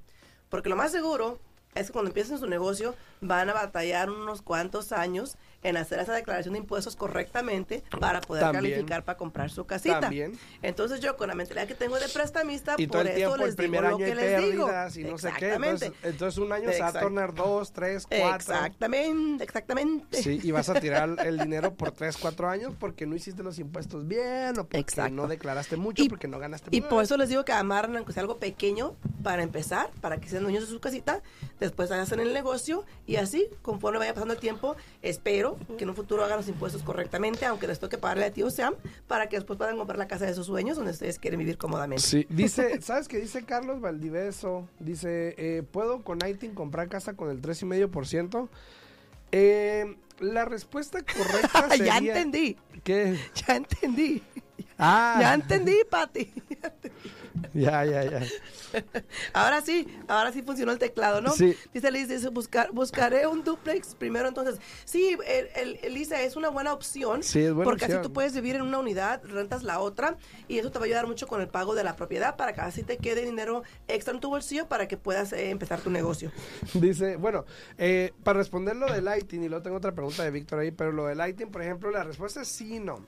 Porque 0.49 0.69
lo 0.69 0.75
más 0.75 0.91
seguro 0.91 1.39
es 1.75 1.87
que 1.87 1.93
cuando 1.93 2.09
empiecen 2.09 2.37
su 2.39 2.47
negocio 2.47 2.95
van 3.21 3.49
a 3.49 3.53
batallar 3.53 4.09
unos 4.09 4.41
cuantos 4.41 4.91
años 4.91 5.37
en 5.63 5.77
hacer 5.77 5.99
esa 5.99 6.13
declaración 6.13 6.53
de 6.53 6.59
impuestos 6.59 6.95
correctamente 6.95 7.83
para 7.99 8.21
poder 8.21 8.43
También. 8.43 8.73
calificar 8.75 9.03
para 9.03 9.17
comprar 9.17 9.49
su 9.49 9.65
casita. 9.65 9.99
También. 9.99 10.37
Entonces 10.61 10.99
yo 10.99 11.17
con 11.17 11.27
la 11.27 11.33
mentalidad 11.35 11.67
que 11.67 11.73
tengo 11.73 11.99
de 11.99 12.07
prestamista, 12.07 12.75
Y 12.77 12.85
todo 12.87 12.99
por 12.99 13.01
el 13.01 13.07
eso 13.09 13.15
tiempo, 13.17 13.37
les 13.37 13.49
el 13.49 13.55
primer 13.55 13.81
digo 13.81 13.95
año 13.95 13.97
lo 13.99 14.05
que 14.05 14.15
les 14.15 14.51
digo. 14.51 14.69
y 14.95 15.03
no 15.03 15.17
sé 15.17 15.29
qué. 15.39 15.45
Exactamente. 15.47 15.85
Entonces, 15.87 15.93
entonces 16.13 16.37
un 16.37 16.51
año 16.51 16.71
se 16.71 16.79
va 16.81 16.87
a 16.89 16.93
tornar 16.99 17.33
dos, 17.33 17.73
tres, 17.73 18.05
cuatro. 18.07 18.35
Exactamente, 18.35 19.43
exactamente. 19.43 20.21
Sí, 20.21 20.39
y 20.43 20.51
vas 20.51 20.69
a 20.69 20.79
tirar 20.79 21.15
el 21.25 21.39
dinero 21.39 21.73
por 21.73 21.91
tres, 21.91 22.15
cuatro 22.17 22.47
años 22.47 22.73
porque 22.79 23.05
no 23.07 23.15
hiciste 23.15 23.41
los 23.41 23.57
impuestos 23.57 24.07
bien 24.07 24.51
o 24.59 24.63
porque 24.65 24.77
Exacto. 24.77 25.13
no 25.15 25.27
declaraste 25.27 25.77
mucho, 25.77 26.03
Y- 26.03 26.09
porque 26.09 26.27
no 26.27 26.37
ganaste 26.39 26.69
Y 26.71 26.81
mucho. 26.81 26.89
por 26.89 27.03
eso 27.03 27.17
les 27.17 27.29
digo 27.29 27.43
que 27.43 27.53
amarran, 27.53 27.97
aunque 27.97 28.13
sea 28.13 28.21
algo 28.21 28.37
pequeño, 28.37 28.95
para 29.25 29.41
empezar, 29.41 29.89
para 30.01 30.17
que 30.17 30.29
sean 30.29 30.43
dueños 30.43 30.65
de 30.65 30.69
su 30.69 30.79
casita, 30.79 31.23
después 31.59 31.89
hacen 31.89 32.19
el 32.19 32.31
negocio 32.31 32.85
y 33.07 33.15
así, 33.15 33.47
conforme 33.63 33.97
vaya 33.97 34.13
pasando 34.13 34.35
el 34.35 34.39
tiempo, 34.39 34.75
espero 35.01 35.57
que 35.79 35.83
en 35.83 35.89
un 35.89 35.95
futuro 35.95 36.23
hagan 36.23 36.37
los 36.37 36.47
impuestos 36.47 36.83
correctamente, 36.83 37.43
aunque 37.47 37.65
les 37.65 37.79
toque 37.79 37.97
pagarle 37.97 38.25
a 38.25 38.31
tío 38.31 38.51
Sam, 38.51 38.75
para 39.07 39.27
que 39.27 39.37
después 39.37 39.57
puedan 39.57 39.77
comprar 39.77 39.97
la 39.97 40.07
casa 40.07 40.27
de 40.27 40.35
sus 40.35 40.45
sueños 40.45 40.77
donde 40.77 40.91
ustedes 40.91 41.17
quieren 41.17 41.39
vivir 41.39 41.57
cómodamente. 41.57 42.03
Sí, 42.03 42.27
dice, 42.29 42.79
¿sabes 42.83 43.07
qué 43.07 43.17
dice 43.17 43.43
Carlos 43.45 43.81
Valdiveso? 43.81 44.69
Dice, 44.79 45.33
eh, 45.39 45.63
¿puedo 45.63 46.03
con 46.03 46.19
ITIN 46.23 46.53
comprar 46.53 46.87
casa 46.87 47.13
con 47.13 47.31
el 47.31 47.41
3,5%? 47.41 48.47
Eh, 49.31 49.97
la 50.19 50.45
respuesta 50.45 50.99
correcta 51.01 51.67
sería... 51.75 51.85
ya 51.85 51.97
entendí. 51.97 52.57
¿Qué? 52.83 53.17
Ya 53.47 53.55
entendí. 53.55 54.21
Ah. 54.77 55.17
Ya 55.19 55.33
entendí, 55.33 55.77
Pati. 55.89 56.31
Ya, 56.61 56.71
ya, 57.53 57.85
ya. 57.85 58.21
Ahora 59.33 59.61
sí, 59.61 59.87
ahora 60.07 60.31
sí 60.31 60.41
funcionó 60.41 60.71
el 60.71 60.79
teclado, 60.79 61.21
¿no? 61.21 61.31
Sí. 61.31 61.55
Dice 61.73 61.91
Liz, 61.91 62.07
dice, 62.07 62.29
buscar, 62.29 62.71
buscaré 62.71 63.27
un 63.27 63.43
duplex 63.43 63.95
primero. 63.95 64.27
Entonces, 64.27 64.59
sí, 64.85 65.17
el, 65.27 65.95
es 65.95 66.35
una 66.35 66.49
buena 66.49 66.73
opción. 66.73 67.23
Sí, 67.23 67.39
es 67.39 67.53
buena 67.53 67.69
Porque 67.69 67.85
opción. 67.85 67.99
así 67.99 68.07
tú 68.07 68.13
puedes 68.13 68.33
vivir 68.33 68.55
en 68.55 68.63
una 68.63 68.79
unidad, 68.79 69.21
rentas 69.23 69.63
la 69.63 69.79
otra, 69.79 70.17
y 70.47 70.59
eso 70.59 70.71
te 70.71 70.79
va 70.79 70.85
a 70.85 70.87
ayudar 70.87 71.07
mucho 71.07 71.27
con 71.27 71.41
el 71.41 71.47
pago 71.47 71.75
de 71.75 71.83
la 71.83 71.95
propiedad 71.95 72.35
para 72.35 72.53
que 72.53 72.61
así 72.61 72.83
te 72.83 72.97
quede 72.97 73.25
dinero 73.25 73.63
extra 73.87 74.13
en 74.13 74.19
tu 74.19 74.29
bolsillo 74.29 74.67
para 74.67 74.87
que 74.87 74.97
puedas 74.97 75.33
eh, 75.33 75.49
empezar 75.49 75.81
tu 75.81 75.89
negocio. 75.89 76.31
Dice, 76.73 77.17
bueno, 77.17 77.45
eh, 77.77 78.13
para 78.23 78.39
responder 78.39 78.75
lo 78.75 78.91
del 78.91 79.07
ITIN, 79.17 79.43
y 79.43 79.49
luego 79.49 79.63
tengo 79.63 79.77
otra 79.77 79.93
pregunta 79.93 80.23
de 80.23 80.31
Víctor 80.31 80.59
ahí, 80.59 80.71
pero 80.71 80.91
lo 80.91 81.05
del 81.05 81.27
ITIN, 81.27 81.49
por 81.49 81.61
ejemplo, 81.61 81.91
la 81.91 82.03
respuesta 82.03 82.41
es 82.41 82.47
sí 82.47 82.75
y 82.75 82.79
no. 82.79 83.05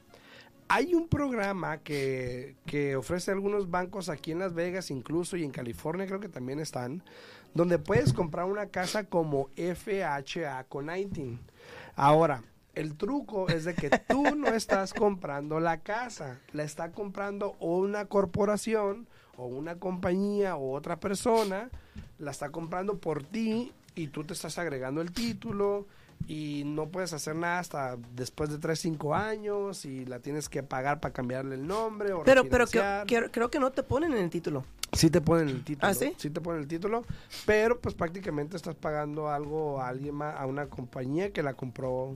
Hay 0.69 0.93
un 0.93 1.07
programa 1.07 1.77
que, 1.77 2.55
que 2.65 2.95
ofrece 2.95 3.31
algunos 3.31 3.69
bancos 3.69 4.09
aquí 4.09 4.31
en 4.31 4.39
Las 4.39 4.53
Vegas, 4.53 4.91
incluso, 4.91 5.37
y 5.37 5.43
en 5.43 5.51
California 5.51 6.05
creo 6.05 6.19
que 6.19 6.27
también 6.27 6.59
están, 6.59 7.03
donde 7.53 7.79
puedes 7.79 8.11
comprar 8.11 8.45
una 8.45 8.67
casa 8.67 9.05
como 9.05 9.49
FHA 9.55 10.65
con 10.65 10.95
ITIN. 10.95 11.39
Ahora, 11.95 12.43
el 12.75 12.95
truco 12.95 13.47
es 13.47 13.65
de 13.65 13.73
que 13.73 13.89
tú 13.89 14.35
no 14.35 14.47
estás 14.53 14.93
comprando 14.93 15.59
la 15.59 15.79
casa, 15.79 16.39
la 16.51 16.63
está 16.63 16.91
comprando 16.91 17.55
o 17.59 17.77
una 17.77 18.05
corporación 18.05 19.07
o 19.35 19.47
una 19.47 19.79
compañía 19.79 20.57
o 20.57 20.73
otra 20.73 20.99
persona, 20.99 21.69
la 22.19 22.31
está 22.31 22.49
comprando 22.49 22.97
por 22.97 23.23
ti 23.23 23.71
y 23.95 24.07
tú 24.07 24.23
te 24.25 24.33
estás 24.33 24.59
agregando 24.59 25.01
el 25.01 25.11
título 25.11 25.87
y 26.27 26.63
no 26.65 26.87
puedes 26.87 27.13
hacer 27.13 27.35
nada 27.35 27.59
hasta 27.59 27.97
después 28.15 28.49
de 28.49 28.57
3, 28.57 28.79
5 28.79 29.15
años 29.15 29.85
y 29.85 30.05
la 30.05 30.19
tienes 30.19 30.49
que 30.49 30.63
pagar 30.63 30.99
para 30.99 31.13
cambiarle 31.13 31.55
el 31.55 31.65
nombre 31.67 32.13
o 32.13 32.23
Pero, 32.23 32.43
pero 32.49 32.65
que- 32.67 33.29
creo 33.31 33.49
que 33.49 33.59
no 33.59 33.71
te 33.71 33.83
ponen 33.83 34.13
en 34.13 34.19
el 34.23 34.29
título. 34.29 34.65
Sí 34.93 35.09
te 35.09 35.19
ponen 35.21 35.49
el 35.49 35.63
título. 35.63 35.87
¿Ah, 35.89 35.93
sí? 35.93 36.13
te 36.29 36.41
ponen 36.41 36.61
el 36.61 36.67
título, 36.67 37.03
pero 37.45 37.79
pues 37.79 37.93
prácticamente 37.93 38.55
estás 38.55 38.75
pagando 38.75 39.29
algo 39.29 39.81
a 39.81 39.89
alguien 39.89 40.15
más, 40.15 40.35
a 40.39 40.45
una 40.45 40.67
compañía 40.67 41.31
que 41.31 41.43
la 41.43 41.53
compró 41.53 42.15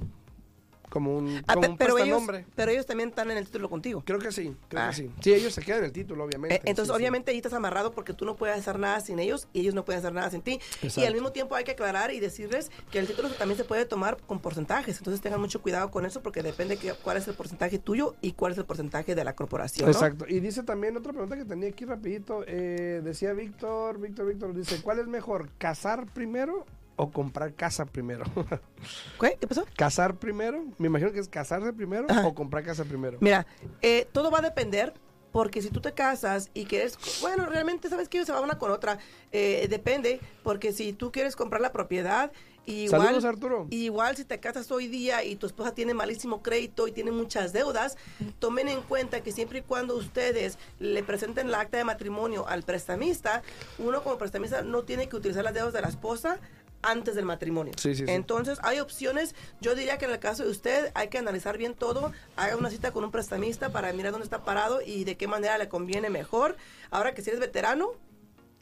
como 0.91 1.17
un, 1.17 1.41
Ah, 1.47 1.53
como 1.55 1.61
pe- 1.61 1.69
un 1.69 1.77
pero, 1.77 1.97
ellos, 1.97 2.21
pero 2.53 2.71
ellos 2.71 2.85
también 2.85 3.09
están 3.09 3.31
en 3.31 3.37
el 3.37 3.45
título 3.45 3.69
contigo. 3.69 4.03
Creo 4.05 4.19
que 4.19 4.31
sí, 4.31 4.53
creo 4.67 4.83
Ah. 4.83 4.89
que 4.89 4.95
sí. 4.97 5.11
Sí, 5.21 5.33
ellos 5.33 5.53
se 5.53 5.61
quedan 5.61 5.79
en 5.79 5.85
el 5.85 5.91
título, 5.93 6.25
obviamente. 6.25 6.55
Eh, 6.57 6.61
Entonces, 6.65 6.91
Sí, 6.91 6.93
sí. 6.93 6.97
obviamente, 6.97 7.31
ahí 7.31 7.37
estás 7.37 7.53
amarrado 7.53 7.91
porque 7.93 8.13
tú 8.13 8.25
no 8.25 8.35
puedes 8.35 8.57
hacer 8.59 8.77
nada 8.77 8.99
sin 8.99 9.17
ellos 9.19 9.47
y 9.53 9.61
ellos 9.61 9.73
no 9.73 9.85
pueden 9.85 9.99
hacer 9.99 10.13
nada 10.13 10.29
sin 10.29 10.41
ti. 10.41 10.59
Y 10.97 11.05
al 11.05 11.13
mismo 11.13 11.31
tiempo 11.31 11.55
hay 11.55 11.63
que 11.63 11.71
aclarar 11.71 12.13
y 12.13 12.19
decirles 12.19 12.69
que 12.91 12.99
el 12.99 13.07
título 13.07 13.29
también 13.29 13.57
se 13.57 13.63
puede 13.63 13.85
tomar 13.85 14.17
con 14.27 14.39
porcentajes. 14.39 14.97
Entonces, 14.97 15.21
tengan 15.21 15.39
mucho 15.39 15.61
cuidado 15.61 15.89
con 15.89 16.05
eso 16.05 16.21
porque 16.21 16.43
depende 16.43 16.75
que, 16.77 16.93
cuál 16.93 17.17
es 17.17 17.27
el 17.27 17.33
porcentaje 17.33 17.79
tuyo 17.79 18.15
y 18.21 18.33
cuál 18.33 18.51
es 18.51 18.57
el 18.57 18.65
porcentaje 18.65 19.15
de 19.15 19.23
la 19.23 19.33
corporación. 19.33 19.85
¿no? 19.89 19.91
Exacto. 19.93 20.25
Y 20.27 20.39
dice 20.41 20.63
también 20.63 20.97
otra 20.97 21.13
pregunta 21.13 21.37
que 21.37 21.45
tenía 21.45 21.69
aquí 21.69 21.85
rapidito. 21.85 22.43
eh, 22.47 22.99
decía 23.03 23.31
Víctor, 23.33 23.97
Víctor, 23.99 24.25
Víctor, 24.27 24.53
dice, 24.53 24.81
¿cuál 24.81 24.99
es 24.99 25.07
mejor, 25.07 25.49
casar 25.57 26.05
primero 26.07 26.65
o 27.01 27.11
comprar 27.11 27.53
casa 27.55 27.85
primero? 27.85 28.25
¿Qué? 29.19 29.35
¿Qué 29.39 29.47
pasó? 29.47 29.65
¿Casar 29.75 30.15
primero? 30.17 30.63
Me 30.77 30.85
imagino 30.87 31.11
que 31.11 31.19
es 31.19 31.27
casarse 31.27 31.73
primero 31.73 32.05
Ajá. 32.07 32.27
o 32.27 32.35
comprar 32.35 32.63
casa 32.63 32.85
primero. 32.85 33.17
Mira, 33.21 33.47
eh, 33.81 34.07
todo 34.11 34.29
va 34.29 34.37
a 34.37 34.41
depender 34.43 34.93
porque 35.31 35.63
si 35.63 35.69
tú 35.69 35.81
te 35.81 35.93
casas 35.93 36.51
y 36.53 36.65
quieres, 36.65 36.99
bueno, 37.21 37.47
realmente 37.47 37.89
sabes 37.89 38.07
que 38.07 38.23
se 38.23 38.31
va 38.31 38.41
una 38.41 38.59
con 38.59 38.69
otra, 38.69 38.99
Eh, 39.31 39.67
depende, 39.69 40.19
porque 40.43 40.73
si 40.73 40.91
tú 40.93 41.11
quieres 41.11 41.35
comprar 41.37 41.61
la 41.61 41.71
propiedad, 41.71 42.31
igual, 42.65 43.01
Saludos, 43.01 43.23
Arturo. 43.25 43.65
igual 43.69 44.17
si 44.17 44.25
te 44.25 44.41
casas 44.41 44.69
hoy 44.71 44.87
día 44.87 45.23
y 45.23 45.37
tu 45.37 45.45
esposa 45.47 45.73
tiene 45.73 45.93
malísimo 45.93 46.43
crédito 46.43 46.85
y 46.87 46.91
tiene 46.91 47.11
muchas 47.11 47.53
deudas, 47.53 47.97
tomen 48.39 48.67
en 48.67 48.81
cuenta 48.81 49.21
que 49.21 49.31
siempre 49.31 49.59
y 49.59 49.61
cuando 49.61 49.95
ustedes 49.95 50.57
le 50.79 51.01
presenten 51.01 51.47
el 51.47 51.55
acta 51.55 51.77
de 51.77 51.85
matrimonio 51.85 52.45
al 52.47 52.63
prestamista, 52.63 53.41
uno 53.79 54.03
como 54.03 54.17
prestamista 54.17 54.61
no 54.63 54.83
tiene 54.83 55.07
que 55.07 55.15
utilizar 55.15 55.45
las 55.45 55.53
deudas 55.53 55.73
de 55.73 55.81
la 55.81 55.87
esposa 55.87 56.39
antes 56.83 57.15
del 57.15 57.25
matrimonio. 57.25 57.73
Sí, 57.77 57.95
sí, 57.95 58.05
sí. 58.05 58.11
Entonces, 58.11 58.59
hay 58.63 58.79
opciones. 58.79 59.35
Yo 59.61 59.75
diría 59.75 59.97
que 59.97 60.05
en 60.05 60.11
el 60.11 60.19
caso 60.19 60.43
de 60.43 60.49
usted 60.49 60.91
hay 60.95 61.09
que 61.09 61.17
analizar 61.17 61.57
bien 61.57 61.73
todo. 61.75 62.11
Haga 62.37 62.55
una 62.57 62.69
cita 62.69 62.91
con 62.91 63.03
un 63.03 63.11
prestamista 63.11 63.71
para 63.71 63.91
mirar 63.93 64.11
dónde 64.11 64.25
está 64.25 64.43
parado 64.43 64.81
y 64.81 65.03
de 65.03 65.17
qué 65.17 65.27
manera 65.27 65.57
le 65.57 65.69
conviene 65.69 66.09
mejor. 66.09 66.55
Ahora 66.89 67.13
que 67.13 67.21
si 67.21 67.29
eres 67.29 67.39
veterano, 67.39 67.89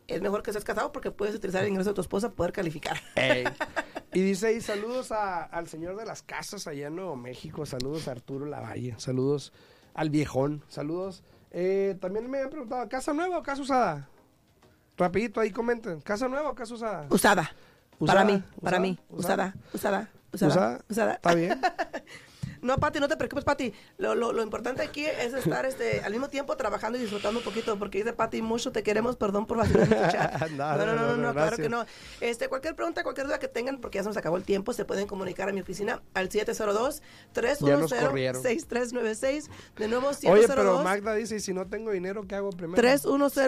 es 0.07 0.21
mejor 0.21 0.41
que 0.43 0.49
estés 0.51 0.63
casado 0.63 0.91
porque 0.91 1.11
puedes 1.11 1.35
utilizar 1.35 1.63
el 1.63 1.69
ingreso 1.69 1.91
de 1.91 1.93
tu 1.95 2.01
esposa 2.01 2.27
para 2.29 2.35
poder 2.37 2.53
calificar. 2.53 2.99
Ey. 3.15 3.43
Y 4.11 4.21
dice 4.21 4.47
ahí, 4.47 4.59
saludos 4.59 5.11
a- 5.11 5.43
al 5.43 5.67
señor 5.67 5.95
de 5.95 6.03
las 6.03 6.23
casas 6.23 6.65
allá 6.65 6.87
en 6.87 6.95
Nuevo 6.95 7.15
México, 7.15 7.63
saludos 7.67 8.07
a 8.07 8.11
Arturo 8.13 8.47
Lavalle, 8.47 8.95
saludos 8.97 9.53
al 9.93 10.09
viejón, 10.09 10.63
saludos. 10.67 11.21
Eh, 11.51 11.95
también 12.01 12.27
me 12.27 12.39
han 12.41 12.49
preguntado, 12.49 12.89
¿casa 12.89 13.13
nueva 13.13 13.37
o 13.37 13.43
casa 13.43 13.61
usada? 13.61 14.09
Rapidito 14.97 15.39
ahí 15.39 15.51
comenten, 15.51 16.01
¿casa 16.01 16.27
nueva 16.27 16.49
o 16.49 16.55
casa 16.55 16.73
usada? 16.73 17.07
Usada. 17.11 17.51
Usada, 17.99 18.19
para 18.19 18.25
mí, 18.31 18.33
usada, 18.33 18.61
para 18.63 18.79
mí. 18.79 18.99
usada. 19.09 19.53
Usada, 19.73 20.09
usada, 20.33 20.49
usada, 20.49 20.79
usada. 20.89 21.13
¿Está 21.15 21.33
bien? 21.35 21.59
No, 22.61 22.77
Pati, 22.77 22.99
no 22.99 23.07
te 23.07 23.17
preocupes, 23.17 23.43
Pati. 23.43 23.73
Lo, 23.97 24.15
lo, 24.15 24.33
lo 24.33 24.43
importante 24.43 24.81
aquí 24.81 25.05
es 25.05 25.33
estar 25.33 25.65
este, 25.65 26.01
al 26.01 26.11
mismo 26.11 26.29
tiempo 26.29 26.55
trabajando 26.57 26.97
y 26.97 27.01
disfrutando 27.01 27.39
un 27.39 27.45
poquito, 27.45 27.77
porque 27.77 27.99
dice 27.99 28.13
Pati, 28.13 28.41
mucho 28.41 28.71
te 28.71 28.83
queremos, 28.83 29.15
perdón 29.15 29.45
por 29.45 29.57
vacilar 29.57 29.87
tu 29.87 29.93
chat. 30.11 30.49
No, 30.59 30.77
No, 30.77 30.85
no, 30.85 30.95
no, 30.95 31.07
no, 31.07 31.17
no, 31.17 31.33
claro 31.33 31.57
que 31.57 31.69
no. 31.69 31.85
Este, 32.21 32.47
cualquier 32.49 32.75
pregunta, 32.75 33.03
cualquier 33.03 33.27
duda 33.27 33.39
que 33.39 33.47
tengan, 33.47 33.79
porque 33.79 33.97
ya 33.97 34.03
se 34.03 34.09
nos 34.09 34.17
acabó 34.17 34.37
el 34.37 34.43
tiempo, 34.43 34.73
se 34.73 34.85
pueden 34.85 35.07
comunicar 35.07 35.47
a 35.49 35.53
mi 35.53 35.61
oficina 35.61 36.01
al 36.13 36.29
702-310-6396. 36.29 38.07
corrieron. 38.07 38.43
De 39.77 39.87
nuevo, 39.87 40.07
Oye, 40.09 40.17
pero 40.21 40.41
702 40.47 40.83
Magda 40.83 41.13
dice, 41.15 41.35
¿y 41.35 41.39
si 41.39 41.53
no 41.53 41.67
tengo 41.67 41.91
dinero, 41.91 42.25
¿qué 42.27 42.35
hago 42.35 42.49
primero? 42.51 42.81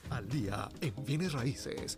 Al 0.09 0.27
día 0.27 0.67
en 0.81 1.05
bienes 1.05 1.31
raíces 1.33 1.97